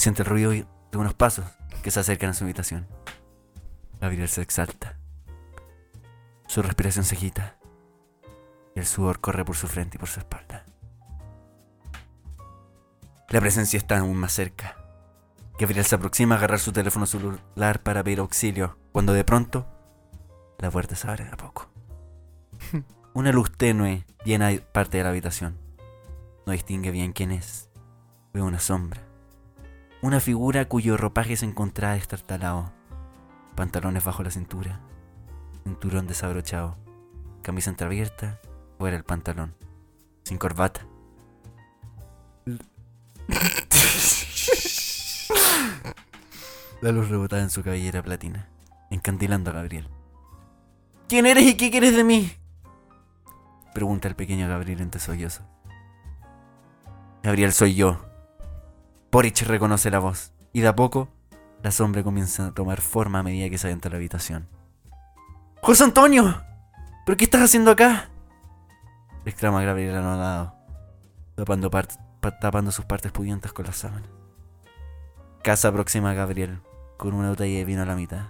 [0.00, 1.44] Siente el ruido de unos pasos
[1.82, 2.88] que se acercan a su habitación.
[4.00, 4.98] Gabriel se exalta.
[6.46, 7.58] Su respiración se agita.
[8.74, 10.64] Y el sudor corre por su frente y por su espalda.
[13.28, 14.74] La presencia está aún más cerca.
[15.58, 19.66] Gabriel se aproxima a agarrar su teléfono celular para pedir auxilio, cuando de pronto
[20.60, 21.68] la puerta se abre de a poco.
[23.12, 25.58] Una luz tenue llena parte de la habitación.
[26.46, 27.68] No distingue bien quién es.
[28.32, 29.09] Veo una sombra.
[30.02, 32.72] Una figura cuyo ropaje se encontraba destartalado.
[33.54, 34.80] Pantalones bajo la cintura.
[35.64, 36.78] Cinturón desabrochado.
[37.42, 38.40] Camisa entreabierta.
[38.78, 39.54] Fuera el pantalón.
[40.24, 40.86] Sin corbata.
[46.80, 48.48] La luz rebotaba en su cabellera platina,
[48.90, 49.86] encandilando a Gabriel.
[51.08, 52.32] ¿Quién eres y qué quieres de mí?
[53.74, 55.42] Pregunta el pequeño Gabriel entre sollozo.
[57.22, 58.09] Gabriel, soy yo.
[59.10, 61.08] Boric reconoce la voz, y de a poco
[61.62, 64.48] la sombra comienza a tomar forma a medida que se adentra la habitación.
[65.62, 66.42] ¡José Antonio!
[67.04, 68.08] ¿Pero qué estás haciendo acá?
[69.24, 70.54] exclama Gabriel anonadado,
[71.34, 71.70] tapando,
[72.40, 74.08] tapando sus partes pudientas con las sábanas.
[75.42, 76.60] Casa aproxima a Gabriel,
[76.96, 78.28] con una botella de vino a la mitad.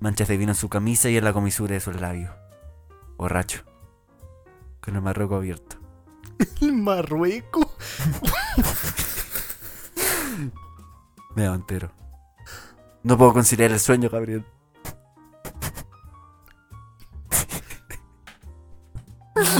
[0.00, 2.30] Manchas de vino en su camisa y en la comisura de sus labios.
[3.16, 3.64] Borracho
[4.80, 5.76] con el Marruecos abierto.
[6.60, 7.66] ¿El Marruecos?
[11.34, 11.90] Me entero.
[13.02, 14.44] No puedo conciliar el sueño, Gabriel.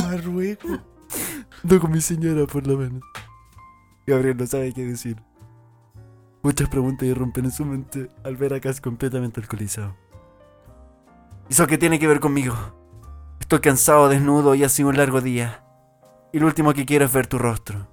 [0.03, 0.81] Marruecos.
[1.62, 3.03] No con mi señora, por lo menos.
[4.07, 5.22] Gabriel no sabe qué decir.
[6.43, 9.97] Muchas preguntas irrumpen en su mente al ver a Cass completamente alcoholizado.
[11.49, 12.55] ¿Eso qué tiene que ver conmigo?
[13.41, 15.64] Estoy cansado, desnudo y ha sido un largo día.
[16.33, 17.89] Y lo último que quiero es ver tu rostro.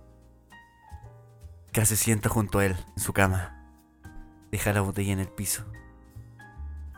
[1.76, 3.54] Casi se sienta junto a él, en su cama.
[4.50, 5.66] Deja la botella en el piso.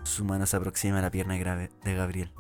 [0.04, 2.32] Su mano se aproxima a la pierna grave de Gabriel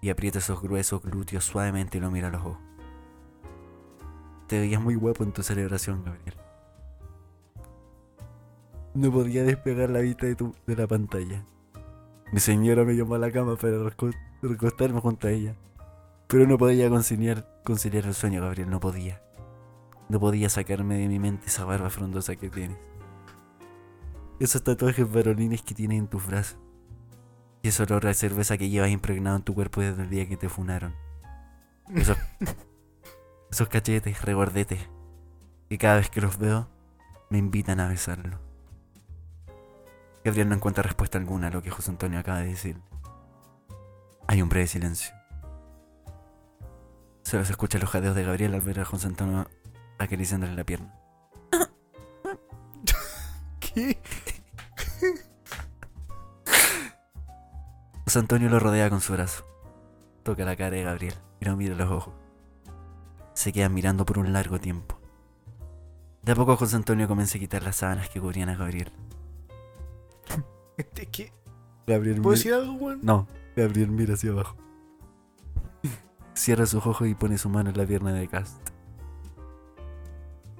[0.00, 2.58] y aprieta esos gruesos glúteos suavemente y lo mira a los ojos.
[4.46, 6.36] Te veías muy guapo en tu celebración, Gabriel.
[8.94, 11.44] No podía despegar la vista de, tu, de la pantalla.
[12.32, 13.76] Mi señora me llamó a la cama para
[14.40, 15.54] recostarme junto a ella.
[16.28, 19.20] Pero no podía conciliar, conciliar el sueño, Gabriel, no podía.
[20.08, 22.78] No podía sacarme de mi mente esa barba frondosa que tienes.
[24.40, 26.58] Esos tatuajes varonines que tienes en tus brazos.
[27.62, 30.36] Y ese olor a cerveza que llevas impregnado en tu cuerpo desde el día que
[30.36, 30.94] te funaron.
[31.94, 32.16] Esos
[33.50, 34.88] esos cachetes, regordetes,
[35.68, 36.68] que cada vez que los veo
[37.30, 38.38] me invitan a besarlo.
[40.24, 42.80] Gabriel no encuentra respuesta alguna a lo que José Antonio acaba de decir.
[44.26, 45.14] Hay un breve silencio.
[47.22, 49.48] Solo se escucha los jadeos de Gabriel al ver a José Antonio
[49.98, 50.94] acariciándole la pierna.
[53.60, 53.98] ¿Qué?
[58.04, 59.44] José Antonio lo rodea con su brazo.
[60.22, 62.14] Toca la cara de Gabriel y lo mira a los ojos
[63.38, 64.98] se quedan mirando por un largo tiempo.
[66.22, 68.90] De a poco José Antonio comienza a quitar las sábanas que cubrían a Gabriel.
[70.76, 71.32] Este, ¿Qué?
[71.86, 72.98] Gabriel ¿Puedo decir algo, weón?
[73.00, 74.56] No, Gabriel mira hacia abajo.
[76.34, 78.70] Cierra sus ojos y pone su mano en la pierna de Cast.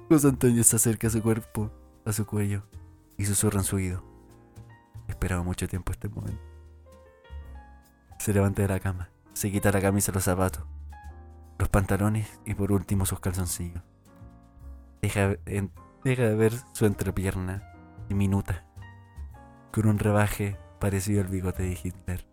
[0.09, 1.69] José Antonio se acerca a su cuerpo,
[2.03, 2.63] a su cuello,
[3.15, 4.03] y susurra en su oído.
[5.07, 6.41] Esperaba mucho tiempo este momento.
[8.17, 10.65] Se levanta de la cama, se quita la camisa los zapatos,
[11.59, 13.83] los pantalones y por último sus calzoncillos.
[15.03, 15.35] Deja,
[16.03, 17.71] deja de ver su entrepierna
[18.07, 18.65] diminuta,
[19.71, 22.25] con un rebaje parecido al bigote de Hitler.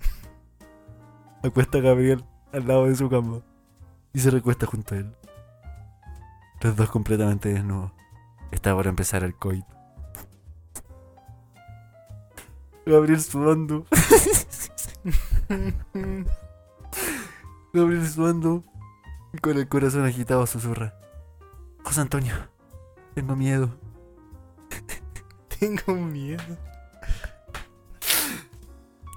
[1.44, 3.42] Acuesta a Gabriel al lado de su cama
[4.12, 5.14] y se recuesta junto a él.
[6.60, 7.92] Los dos completamente desnudos.
[8.50, 9.66] Está por empezar el coito.
[12.86, 13.84] Gabriel sudando.
[17.72, 18.64] Gabriel sudando
[19.32, 20.94] y con el corazón agitado susurra.
[21.84, 22.34] José Antonio,
[23.14, 23.76] tengo miedo.
[25.58, 26.56] tengo miedo.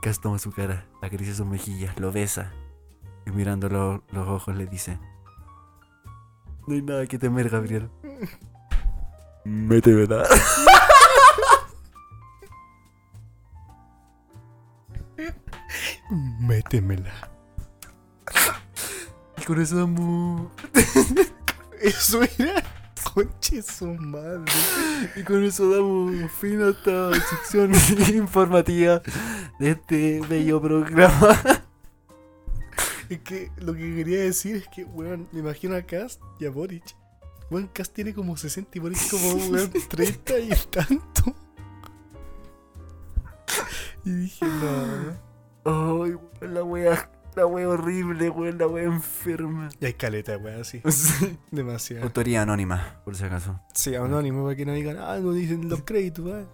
[0.01, 2.51] Cas toma su cara, acaricia sus mejillas, lo besa
[3.25, 4.99] y mirándolo los ojos le dice:
[6.69, 7.89] No hay nada que temer, Gabriel.
[9.43, 10.23] Métemela.
[16.39, 17.29] Métemela
[19.49, 20.51] con eso damos.
[21.81, 22.63] eso era.
[23.15, 24.51] Conche su madre.
[25.15, 27.73] Y con eso damos fin a esta sección
[28.15, 29.01] informativa
[29.57, 31.58] de este bello programa.
[33.15, 36.51] Es que lo que quería decir es que, weón, me imagino a Cast y a
[36.51, 36.95] Boric.
[37.49, 41.35] Weón, Cast tiene como 60 y Boric como, weón, 30 y tanto.
[44.05, 46.03] Y dije, no.
[46.05, 49.69] Ay, la wea la wea horrible, weón, la wea enferma.
[49.79, 50.81] Y hay caleta, weón, así.
[51.51, 52.03] Demasiado.
[52.03, 53.59] Autoría anónima, por si acaso.
[53.73, 56.47] Sí, anónimo, para que no digan, ah, no dicen los créditos, weón.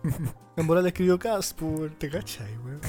[0.55, 2.79] En moral escribió Cas, por te cachai, weón.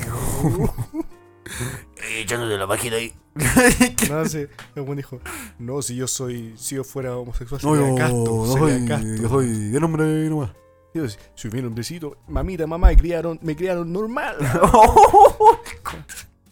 [2.19, 3.15] Echándote la página ahí.
[4.11, 5.21] no, sí, el weón dijo,
[5.59, 9.23] no, si yo soy, si yo fuera homosexual, sería no, casto, sería soy, casto.
[9.23, 10.51] Yo soy de nombre nomás.
[10.95, 14.37] Dios, soy bien hombrecito, mamita, mamá, me criaron, me criaron normal.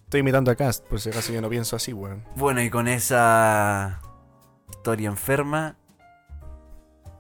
[0.04, 2.22] Estoy imitando a Cast, por si acaso yo no pienso así, weón.
[2.36, 4.00] Bueno, y con esa
[4.70, 5.76] historia enferma,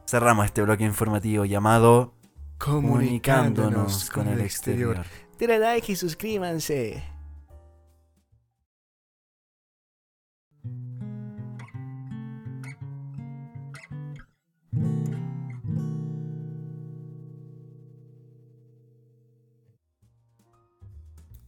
[0.06, 2.14] cerramos este bloque informativo llamado
[2.58, 5.04] Comunicándonos, con, el exterior.
[5.30, 5.60] exterior.
[5.60, 7.13] like y suscríbanse.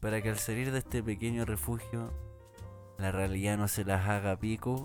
[0.06, 2.12] Para que al salir de este pequeño refugio
[2.96, 4.84] la realidad no se las haga pico,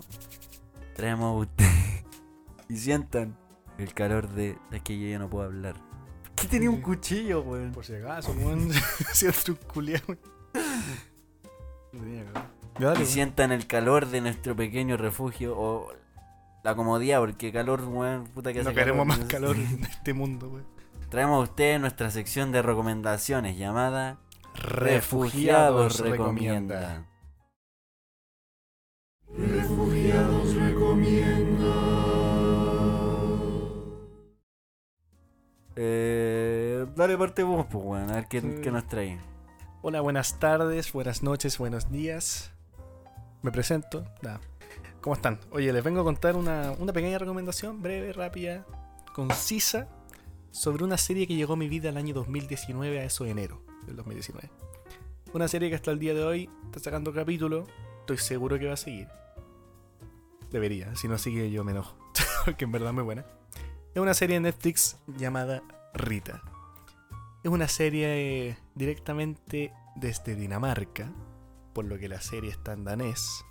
[0.96, 2.04] traemos a ustedes
[2.68, 3.38] y sientan
[3.78, 5.76] el calor de, de que yo ya no puedo hablar.
[6.34, 7.70] ¿Qué tenía un cuchillo, weón?
[7.70, 8.72] Por si acaso, weón.
[9.12, 10.18] Siento un culiado.
[13.00, 15.92] y sientan el calor de nuestro pequeño refugio o
[16.64, 20.48] la comodidad, porque calor, weón, puta que hace No queremos más calor en este mundo,
[20.48, 20.66] weón.
[21.10, 24.18] Traemos a ustedes nuestra sección de recomendaciones llamada
[24.54, 27.08] Refugiados recomienda.
[29.28, 31.74] Refugiados recomienda.
[35.74, 39.18] Eh, dale parte vos, pues, bueno, a ver qué, nos trae.
[39.80, 42.52] Hola, buenas tardes, buenas noches, buenos días.
[43.40, 44.04] Me presento.
[45.00, 45.40] ¿Cómo están?
[45.50, 48.64] Oye, les vengo a contar una, una pequeña recomendación, breve, rápida,
[49.14, 49.88] concisa,
[50.50, 53.71] sobre una serie que llegó a mi vida el año 2019, a eso de enero.
[53.86, 54.50] Del 2019.
[55.32, 57.66] Una serie que hasta el día de hoy está sacando capítulo.
[58.00, 59.08] Estoy seguro que va a seguir.
[60.50, 61.96] Debería, si no sigue yo me enojo.
[62.44, 63.24] Porque en verdad es muy buena.
[63.94, 65.62] Es una serie de Netflix llamada
[65.94, 66.42] Rita.
[67.42, 71.10] Es una serie directamente desde Dinamarca,
[71.72, 73.44] por lo que la serie está en danés.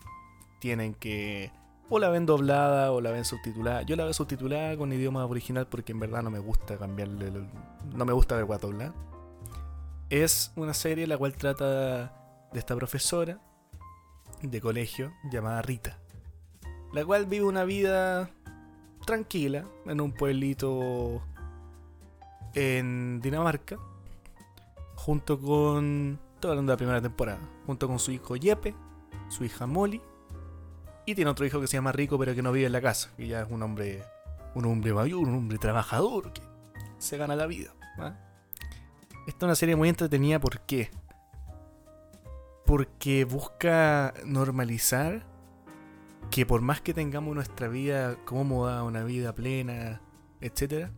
[0.60, 1.52] Tienen que
[1.90, 3.82] o la ven doblada o la ven subtitulada.
[3.82, 7.32] Yo la veo subtitulada con idioma original porque en verdad no me gusta cambiarle,
[7.94, 8.94] no me gusta ver guatobla.
[10.12, 12.12] Es una serie la cual trata
[12.52, 13.40] de esta profesora
[14.42, 16.00] de colegio llamada Rita,
[16.92, 18.30] la cual vive una vida
[19.06, 21.24] tranquila en un pueblito
[22.54, 23.78] en Dinamarca,
[24.96, 28.76] junto con, todo hablando de la primera temporada, junto con su hijo Jeppe,
[29.30, 30.02] su hija Molly,
[31.06, 33.12] y tiene otro hijo que se llama Rico, pero que no vive en la casa,
[33.16, 34.04] que ya es un hombre,
[34.56, 36.42] un hombre mayor, un hombre trabajador, que
[36.98, 37.72] se gana la vida.
[37.98, 38.14] ¿ah?
[39.28, 40.90] Esta es una serie muy entretenida, ¿por qué?
[42.66, 45.26] Porque busca normalizar
[46.32, 50.02] que por más que tengamos nuestra vida cómoda, una vida plena,
[50.40, 50.90] etc.,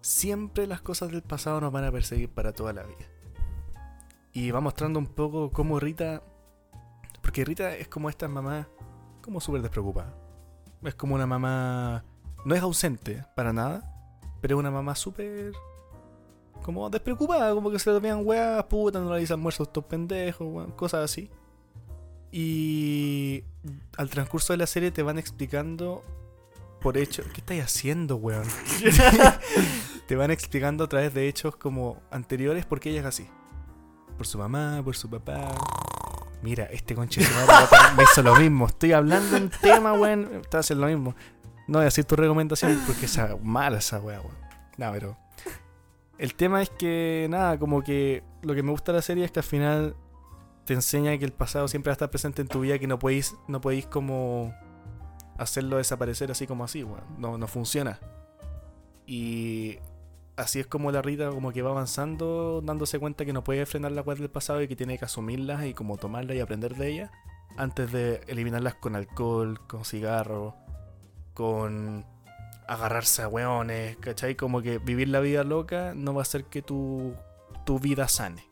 [0.00, 3.06] siempre las cosas del pasado nos van a perseguir para toda la vida.
[4.32, 6.22] Y va mostrando un poco cómo Rita.
[7.22, 8.68] Porque Rita es como esta mamá,
[9.22, 10.14] como súper despreocupada.
[10.82, 12.04] Es como una mamá.
[12.44, 15.52] No es ausente para nada, pero es una mamá súper.
[16.64, 21.04] Como despreocupada, como que se vean weas, puta, no le dicen almuerzos estos pendejos, cosas
[21.04, 21.30] así.
[22.32, 23.44] Y
[23.98, 26.02] al transcurso de la serie te van explicando
[26.80, 27.22] por hecho.
[27.34, 28.48] ¿Qué estáis haciendo, weón?
[30.08, 33.28] te van explicando a través de hechos como anteriores por qué ella es así.
[34.16, 35.54] Por su mamá, por su papá.
[36.42, 37.20] Mira, este conche
[37.96, 38.68] me hizo lo mismo.
[38.68, 40.40] Estoy hablando un tema, weón.
[40.40, 41.14] Está haciendo lo mismo.
[41.68, 44.36] No voy a decir tu recomendación porque es mala esa weá, weón.
[44.78, 45.23] No, pero.
[46.18, 49.32] El tema es que, nada, como que lo que me gusta de la serie es
[49.32, 49.96] que al final
[50.64, 52.98] te enseña que el pasado siempre va a estar presente en tu vida, que no
[52.98, 54.54] podéis, no podéis como
[55.36, 56.86] hacerlo desaparecer así como así,
[57.18, 57.98] No, no funciona.
[59.06, 59.78] Y
[60.36, 63.92] así es como la Rita como que va avanzando, dándose cuenta que no puede frenar
[63.92, 66.90] la cual del pasado y que tiene que asumirlas y como tomarlas y aprender de
[66.90, 67.10] ellas
[67.56, 70.56] antes de eliminarlas con alcohol, con cigarro,
[71.34, 72.04] con
[72.66, 74.34] agarrarse a weones, ¿cachai?
[74.34, 77.14] Como que vivir la vida loca no va a hacer que tu,
[77.64, 78.48] tu vida sane.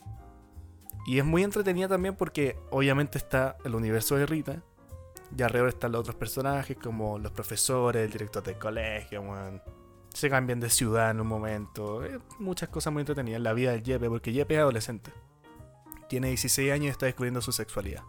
[1.07, 4.63] Y es muy entretenida también porque obviamente está el universo de Rita.
[5.37, 9.25] Y alrededor están los otros personajes como los profesores, el director del colegio,
[10.13, 12.03] Se cambian de ciudad en un momento.
[12.39, 13.41] muchas cosas muy entretenidas.
[13.41, 15.11] La vida del Jeppe, porque Jeppe es adolescente.
[16.09, 18.03] Tiene 16 años y está descubriendo su sexualidad.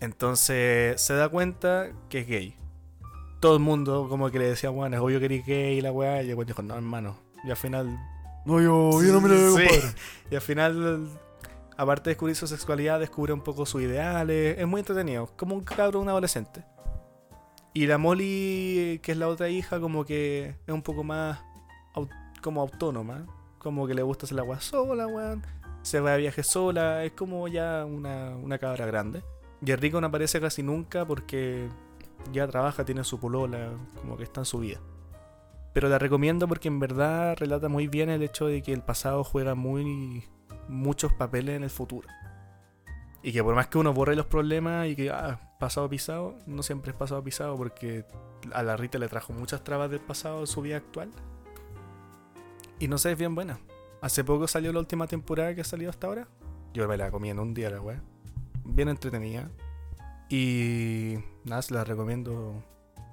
[0.00, 2.56] Entonces se da cuenta que es gay.
[3.40, 5.92] Todo el mundo como que le decía, bueno, es obvio que eres gay y la
[5.92, 6.22] weá.
[6.22, 7.16] Y el dijo, no, hermano.
[7.44, 7.98] Y al final...
[8.44, 9.68] No, yo, yo no me lo veo,
[10.30, 11.08] Y al final
[11.78, 14.58] aparte de descubrir su sexualidad, descubre un poco sus ideales.
[14.58, 16.64] Es muy entretenido, como un cabro, un adolescente.
[17.72, 21.38] Y la Molly, que es la otra hija, como que es un poco más
[22.42, 23.26] como autónoma.
[23.58, 25.44] Como que le gusta hacer la agua sola, weón.
[25.82, 27.04] Se va de viaje sola.
[27.04, 29.22] Es como ya una, una cabra grande.
[29.64, 31.68] Y el rico no aparece casi nunca porque
[32.32, 34.80] ya trabaja, tiene su polola, como que está en su vida.
[35.72, 39.22] Pero la recomiendo porque en verdad relata muy bien el hecho de que el pasado
[39.24, 40.24] juega muy
[40.68, 42.08] muchos papeles en el futuro.
[43.22, 46.62] Y que por más que uno borre los problemas y que, ah, pasado pisado, no
[46.62, 48.04] siempre es pasado pisado porque
[48.52, 51.10] a la Rita le trajo muchas trabas del pasado en su vida actual.
[52.78, 53.58] Y no sé, es bien buena.
[54.00, 56.28] Hace poco salió la última temporada que ha salido hasta ahora.
[56.72, 58.00] Yo me la comí en un día, la weá.
[58.64, 59.50] Bien entretenida.
[60.28, 61.14] Y
[61.44, 62.62] nada, se la recomiendo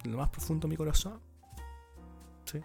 [0.03, 1.19] lo más profundo de mi corazón.
[2.45, 2.61] Sí,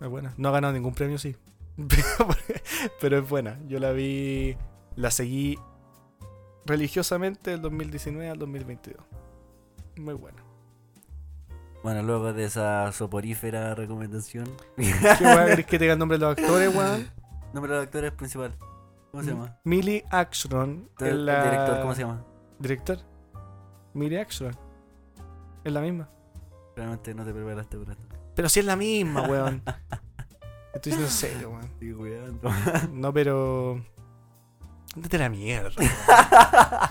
[0.00, 0.34] es buena.
[0.36, 1.36] No ha ganado ningún premio, sí.
[3.00, 3.58] Pero es buena.
[3.66, 4.56] Yo la vi,
[4.96, 5.58] la seguí
[6.66, 9.04] religiosamente del 2019 al 2022.
[9.96, 10.42] Muy buena.
[11.82, 14.46] Bueno, luego de esa soporífera recomendación.
[14.76, 17.10] ¿Qué weón que tenga el nombre de los actores, weón?
[17.52, 18.56] Nombre de los actores principal.
[19.10, 19.58] ¿Cómo se llama?
[19.62, 20.04] Millie.
[20.98, 22.24] El, director, ¿cómo se llama?
[22.58, 22.98] ¿Director?
[23.94, 24.54] Millie Action.
[25.64, 26.08] Es la misma.
[26.76, 28.02] Realmente no te preparaste por esto.
[28.34, 29.62] Pero si es la misma, weón.
[30.74, 31.64] Estoy diciendo serio, weón.
[31.64, 32.50] Estoy cuidando.
[32.92, 33.84] No, pero.
[34.94, 35.70] Ándate la mierda.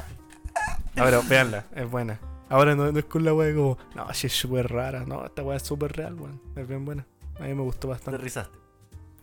[0.96, 2.20] no, pero veanla, es buena.
[2.50, 5.06] Ahora no, es con la weá como, no, así es súper rara.
[5.06, 6.42] No, esta weá es súper real, weón.
[6.56, 7.06] Es bien buena.
[7.40, 8.18] A mí me gustó bastante.
[8.18, 8.58] Te rizaste.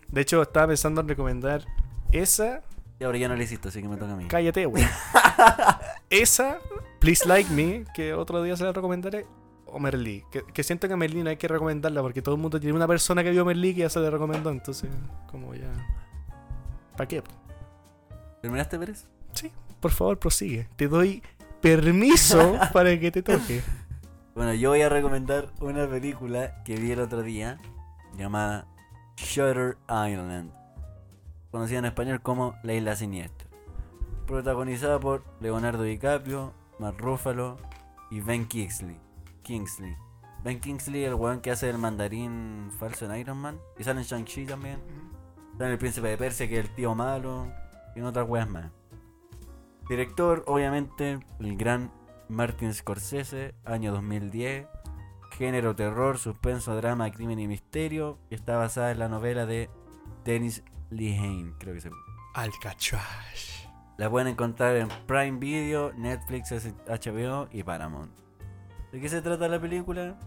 [0.09, 1.65] De hecho, estaba pensando en recomendar
[2.11, 2.63] esa.
[2.99, 4.27] Y ahora ya no la hiciste, así que me toca a mí.
[4.27, 4.89] Cállate, weón.
[6.11, 6.59] esa,
[7.01, 9.27] Please Like Me, que otro día se la recomendaré
[9.67, 10.25] o Merlí.
[10.53, 13.25] Que, siento que Merlí no hay que recomendarla porque todo el mundo tiene una persona
[13.25, 14.51] que vio Merlí que ya se le recomendó.
[14.51, 14.91] Entonces,
[15.31, 15.71] como ya.
[16.97, 17.23] ¿Para qué?
[18.43, 19.07] ¿Terminaste, Pérez?
[19.33, 20.69] Sí, por favor, prosigue.
[20.77, 21.23] Te doy
[21.61, 23.63] permiso para que te toque.
[24.35, 27.59] Bueno, yo voy a recomendar una película que vi el otro día
[28.17, 28.67] llamada
[29.17, 30.51] Shutter Island,
[31.51, 33.49] conocida en español como La Isla Siniestra,
[34.27, 37.59] protagonizada por Leonardo DiCaprio, Mark Ruffalo
[38.11, 38.99] y Ben Kingsley.
[39.43, 39.95] Kingsley.
[40.43, 44.07] Ben Kingsley, el weón que hace el mandarín falso en Iron Man, y sale en
[44.07, 44.81] Shang-Chi también.
[45.59, 47.53] Sale el príncipe de Persia, que es el tío malo,
[47.95, 48.73] y en otras weas más.
[49.91, 51.93] Director, obviamente, el gran
[52.29, 54.67] Martin Scorsese, año 2010.
[55.33, 58.19] Género terror, suspenso, drama, crimen y misterio.
[58.31, 59.69] Y está basada en la novela de
[60.25, 61.91] Dennis Lehane, creo que se
[62.35, 63.60] Alcatraz.
[64.01, 66.51] La pueden encontrar en Prime Video, Netflix,
[66.87, 68.11] HBO y Paramount.
[68.93, 70.19] ¿De qué se trata la película?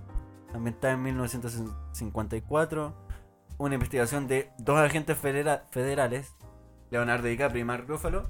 [0.53, 2.93] Ambientada en 1954.
[3.57, 6.35] Una investigación de dos agentes federales,
[6.91, 8.29] Leonardo DiCaprio y Mark Ruffalo,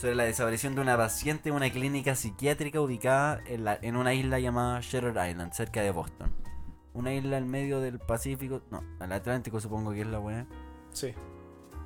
[0.00, 4.14] sobre la desaparición de una paciente en una clínica psiquiátrica ubicada en, la, en una
[4.14, 6.32] isla llamada Shutter Island, cerca de Boston.
[6.92, 10.48] Una isla en medio del Pacífico, no, al Atlántico supongo que es la buena.
[10.90, 11.14] Sí.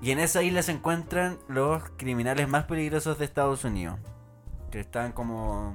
[0.01, 3.99] Y en esa isla se encuentran los criminales más peligrosos de Estados Unidos.
[4.71, 5.75] Que están como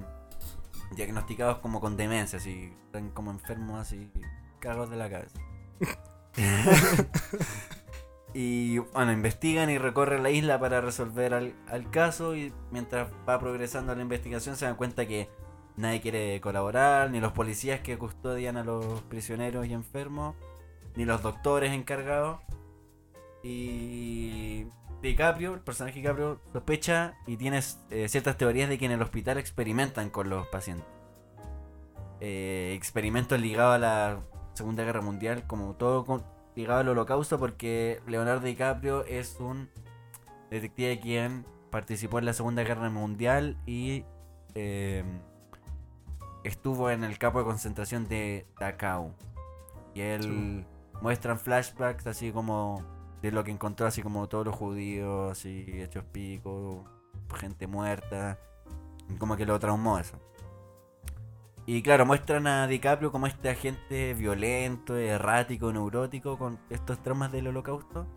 [0.95, 4.11] diagnosticados como con demencia, así, están como enfermos así,
[4.59, 5.39] cagos de la cabeza.
[8.33, 11.53] Y bueno, investigan y recorren la isla para resolver al,
[11.91, 15.29] caso y mientras va progresando la investigación se dan cuenta que
[15.75, 20.35] nadie quiere colaborar, ni los policías que custodian a los prisioneros y enfermos,
[20.95, 22.39] ni los doctores encargados.
[23.43, 24.67] Y
[25.01, 29.37] DiCaprio, el personaje DiCaprio, sospecha y tiene eh, ciertas teorías de que en el hospital
[29.37, 30.85] experimentan con los pacientes.
[32.19, 34.19] Eh, experimentos ligados a la
[34.53, 36.23] Segunda Guerra Mundial, como todo
[36.55, 39.69] ligado al holocausto porque Leonardo DiCaprio es un
[40.51, 44.03] detective quien participó en la Segunda Guerra Mundial y
[44.53, 45.03] eh,
[46.43, 49.13] estuvo en el campo de concentración de Dachau.
[49.95, 50.65] Y él
[51.01, 52.83] muestra flashbacks así como
[53.21, 56.77] de lo que encontró, así como todos los judíos, así hechos picos,
[57.35, 58.39] gente muerta.
[59.17, 60.17] Como que lo traumó eso.
[61.65, 67.47] Y claro, muestran a DiCaprio como este agente violento, errático, neurótico con estos traumas del
[67.47, 68.07] holocausto.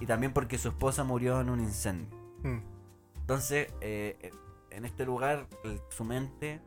[0.00, 2.16] Y también porque su esposa murió en un incendio.
[2.42, 2.60] Mm.
[3.20, 4.32] Entonces, eh,
[4.70, 5.46] en este lugar,
[5.90, 6.60] su mente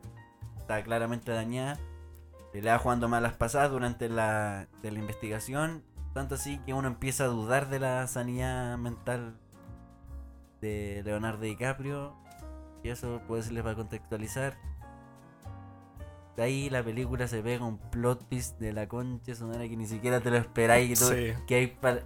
[0.58, 1.78] está claramente dañada.
[2.52, 5.82] Le va jugando malas pasadas durante la, de la investigación.
[6.14, 9.36] Tanto así que uno empieza a dudar de la sanidad mental
[10.60, 12.14] de Leonardo DiCaprio.
[12.82, 14.56] Y eso puede serles para contextualizar
[16.42, 20.20] ahí la película se pega un plot twist de la concha sonora que ni siquiera
[20.20, 21.00] te lo esperáis.
[21.08, 22.02] Que, que hay para.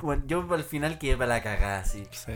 [0.00, 2.06] Bueno, yo al final quedé para la cagada, así.
[2.10, 2.32] Sí.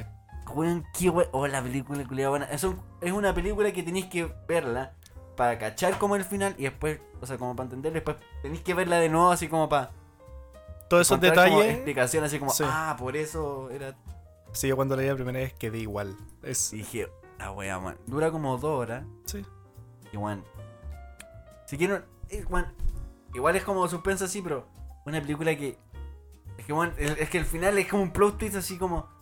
[0.99, 2.47] qué Oh, la película culiada buena.
[2.47, 4.95] Eso es una película que tenéis que verla
[5.37, 8.75] para cachar como el final y después, o sea, como para entender, después tenéis que
[8.75, 9.91] verla de nuevo, así como para.
[10.89, 11.75] Todos esos detalles.
[11.75, 13.97] explicación así como, ah, por eso era.
[14.53, 16.17] Sí, yo cuando leí la primera vez quedé igual.
[16.43, 16.71] Es...
[16.71, 17.09] dije,
[17.39, 17.97] la wea, man.
[18.07, 19.05] Dura como dos horas.
[19.25, 19.45] Sí.
[20.13, 20.45] Y bueno,
[21.67, 22.05] si quieren.
[22.29, 22.45] Eh,
[23.35, 24.67] igual es como suspenso así, pero
[25.05, 25.79] una película que.
[26.57, 29.13] Es que, bueno, es que el final es como un plot twist así como.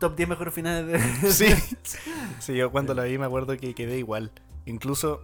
[0.00, 0.86] Top 10 mejores finales
[1.22, 1.32] de.
[1.32, 1.46] Sí.
[2.40, 4.32] sí, yo cuando la vi me acuerdo que quedé igual.
[4.66, 5.22] Incluso.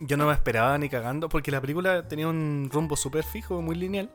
[0.00, 3.76] Yo no me esperaba ni cagando porque la película tenía un rumbo súper fijo, muy
[3.76, 4.10] lineal.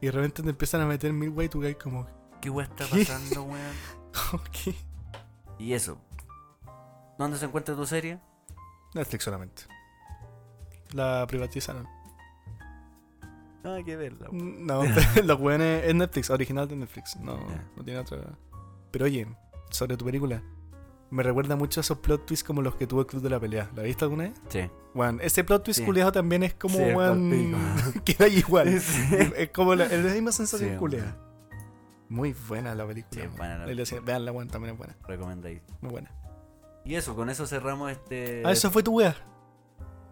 [0.00, 2.06] Y de repente te empiezan a meter mil way to guy como.
[2.40, 3.76] ¿Qué weá está pasando, weón?
[4.32, 4.74] ok.
[5.58, 5.98] Y eso.
[7.18, 8.18] ¿Dónde se encuentra tu serie?
[8.94, 9.62] Netflix solamente.
[10.92, 11.86] La privatizaron.
[13.62, 14.28] No hay que verla.
[14.30, 14.82] Mm, no,
[15.24, 17.16] los weones es Netflix, original de Netflix.
[17.16, 17.38] No,
[17.76, 18.18] no tiene otra.
[18.90, 19.26] Pero oye,
[19.70, 20.42] sobre tu película.
[21.12, 23.38] Me recuerda mucho a esos plot twists como los que tuvo el Club de la
[23.38, 23.70] Pelea.
[23.76, 24.32] ¿La viste alguna vez?
[24.48, 24.70] Sí.
[24.94, 26.82] Bueno, ese plot twist culeado también es como, sí,
[28.06, 28.68] queda igual.
[29.36, 30.96] Es como la, la misma sensación sí,
[32.08, 33.24] Muy buena la película.
[33.24, 34.00] Sí, buena la película.
[34.00, 34.96] Veanla, bueno, también es buena.
[35.06, 35.60] Recomendáis.
[35.82, 36.10] Muy buena.
[36.86, 38.42] Y eso, con eso cerramos este.
[38.46, 39.14] Ah, eso fue tu wea.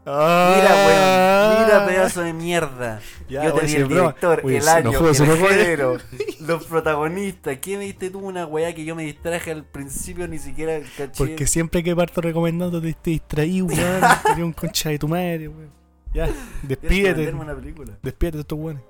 [0.04, 3.00] Mira, weón, mira pedazo de mierda.
[3.28, 5.98] Yo te di el director, el año, el género,
[6.40, 7.58] los protagonistas.
[7.58, 11.12] ¿Qué me diste tú una weá que yo me distraje al principio ni siquiera caché?
[11.18, 14.00] Porque siempre que parto recomendando te, distraí, weón.
[14.24, 15.70] Tenía un concha de tu madre, weón.
[16.14, 16.28] Ya,
[16.62, 17.30] despídete.
[17.32, 17.92] Una película.
[18.02, 18.82] Despídete de estos weones.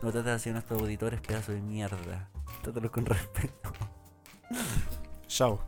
[0.00, 2.30] No tratas así a nuestros auditores, pedazo de mierda.
[2.62, 3.72] Trátalos con respeto.
[5.26, 5.60] Chao.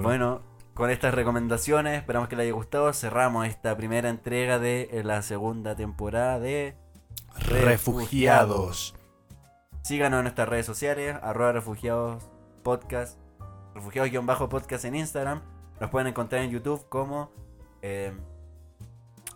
[0.00, 0.40] Bueno,
[0.74, 2.92] con estas recomendaciones, esperamos que les haya gustado.
[2.92, 6.76] Cerramos esta primera entrega de eh, la segunda temporada de
[7.36, 8.94] Refugiados.
[9.82, 12.24] Síganos en nuestras redes sociales, arroba refugiados
[12.62, 13.18] podcast.
[13.74, 15.42] refugiados-podcast en Instagram.
[15.80, 17.30] Nos pueden encontrar en YouTube como
[17.82, 18.12] eh,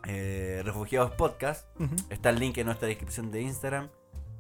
[0.06, 1.69] eh, Refugiados Podcast.
[2.10, 3.89] Está el link en nuestra descripción de Instagram.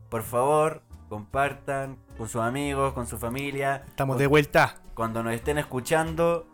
[0.08, 3.84] Por favor, compartan con sus amigos, con su familia.
[3.88, 4.76] Estamos de vuelta.
[4.94, 6.46] Cuando nos estén escuchando,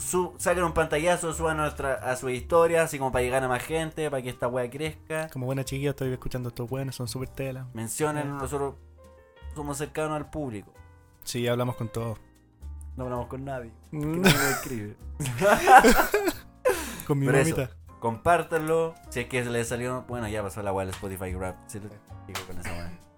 [0.00, 3.48] su, saquen un pantallazo, suban a, nuestra, a su historia, así como para llegar a
[3.48, 5.28] más gente, para que esta wea crezca.
[5.28, 7.66] Como buena chiquilla, estoy escuchando estos buenos, son súper tela.
[7.74, 8.74] Mencionen, nosotros
[9.54, 10.72] somos cercanos al público.
[11.22, 12.18] Sí, hablamos con todos.
[12.96, 13.72] No hablamos con nadie.
[13.92, 14.20] Mm.
[14.22, 14.96] nadie me escribe.
[17.06, 17.70] con mi mamita.
[17.98, 18.94] compártanlo.
[19.10, 20.04] Si es que les salió.
[20.08, 21.56] Bueno, ya pasó la web del Spotify Rap.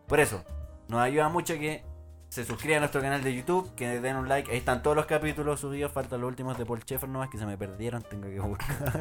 [0.09, 0.45] Por eso,
[0.89, 1.85] nos ayuda mucho que
[2.33, 4.51] se suscriban a nuestro canal de YouTube, que den un like.
[4.51, 5.93] Ahí están todos los capítulos subidos.
[5.93, 8.03] Faltan los últimos de Paul Sheffer nomás que se me perdieron.
[8.09, 9.01] Tengo que buscar.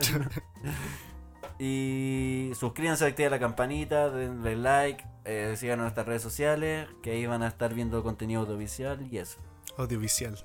[1.58, 5.06] y suscríbanse, activen la campanita, denle like.
[5.24, 9.40] Eh, sigan nuestras redes sociales, que ahí van a estar viendo contenido audiovisual y eso.
[9.78, 10.38] Audiovisual.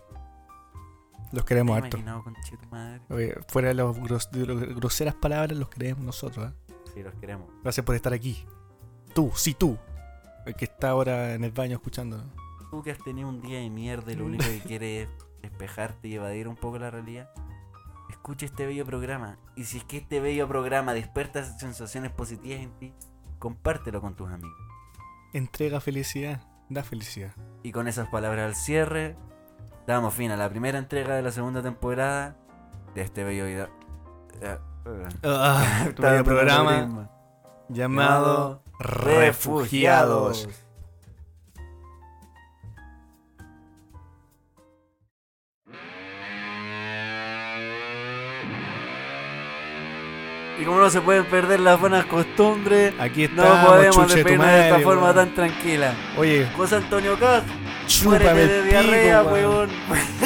[1.32, 1.98] Los queremos harto.
[3.48, 3.96] fuera de, los
[4.76, 6.52] groseras palabras, los queremos nosotros.
[6.52, 6.74] ¿eh?
[6.94, 7.48] Sí, los queremos.
[7.64, 8.46] Gracias por estar aquí.
[9.12, 9.76] Tú, sí, tú.
[10.46, 12.24] El que está ahora en el baño escuchando.
[12.70, 16.08] Tú que has tenido un día de mierda y lo único que quieres es despejarte
[16.08, 17.30] y evadir un poco la realidad.
[18.10, 19.38] Escucha este bello programa.
[19.54, 22.92] Y si es que este bello programa despierta sensaciones positivas en ti,
[23.38, 24.58] compártelo con tus amigos.
[25.32, 27.32] Entrega felicidad, da felicidad.
[27.62, 29.16] Y con esas palabras al cierre,
[29.86, 32.36] damos fin a la primera entrega de la segunda temporada
[32.94, 33.68] de este bello video.
[35.22, 35.88] Ah,
[36.24, 37.10] programa
[37.68, 40.48] llamado Refugiados.
[50.58, 54.68] Y como no se pueden perder las buenas costumbres, aquí está, no podemos despedirnos de
[54.68, 55.92] esta forma tan tranquila.
[56.16, 57.65] Oye, José Antonio Castro.
[57.86, 59.70] Chúpame diarrea, weón.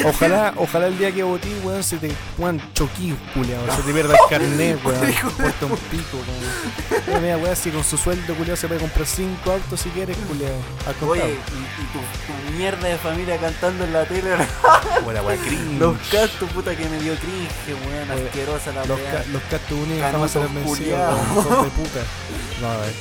[0.03, 3.61] Ojalá, ojalá el día que votí, weón, se te weón choquí, culiao.
[3.75, 5.13] Se te pierda el carnet, weón.
[5.37, 7.21] Porta un pico, weón.
[7.21, 10.51] Mira, weón, si con su sueldo, culiao, se puede comprar cinco autos si quieres, culiao.
[11.07, 14.29] Oye, y, tu, tu, mierda de familia cantando en la tele.
[15.03, 15.79] Buena, weón, cringe.
[15.79, 18.11] Los castos, puta, que me dio cringe, weón.
[18.27, 22.01] Asquerosa la Los, ca los castos unidos jamás se les menciona, de puta.
[22.61, 22.93] No, a ver.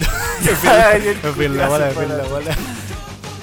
[1.40, 2.56] En la bola, en la bola.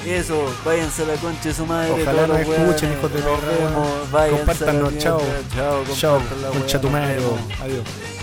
[0.08, 1.92] Eso, váyanse a la concha de su madre.
[1.92, 4.30] Ojalá nos escuchen, hijos de perra.
[4.30, 5.22] Compártanlo, chao.
[5.54, 6.22] Chao, chao.
[6.54, 7.18] Concha tu madre.
[7.62, 8.17] Adiós.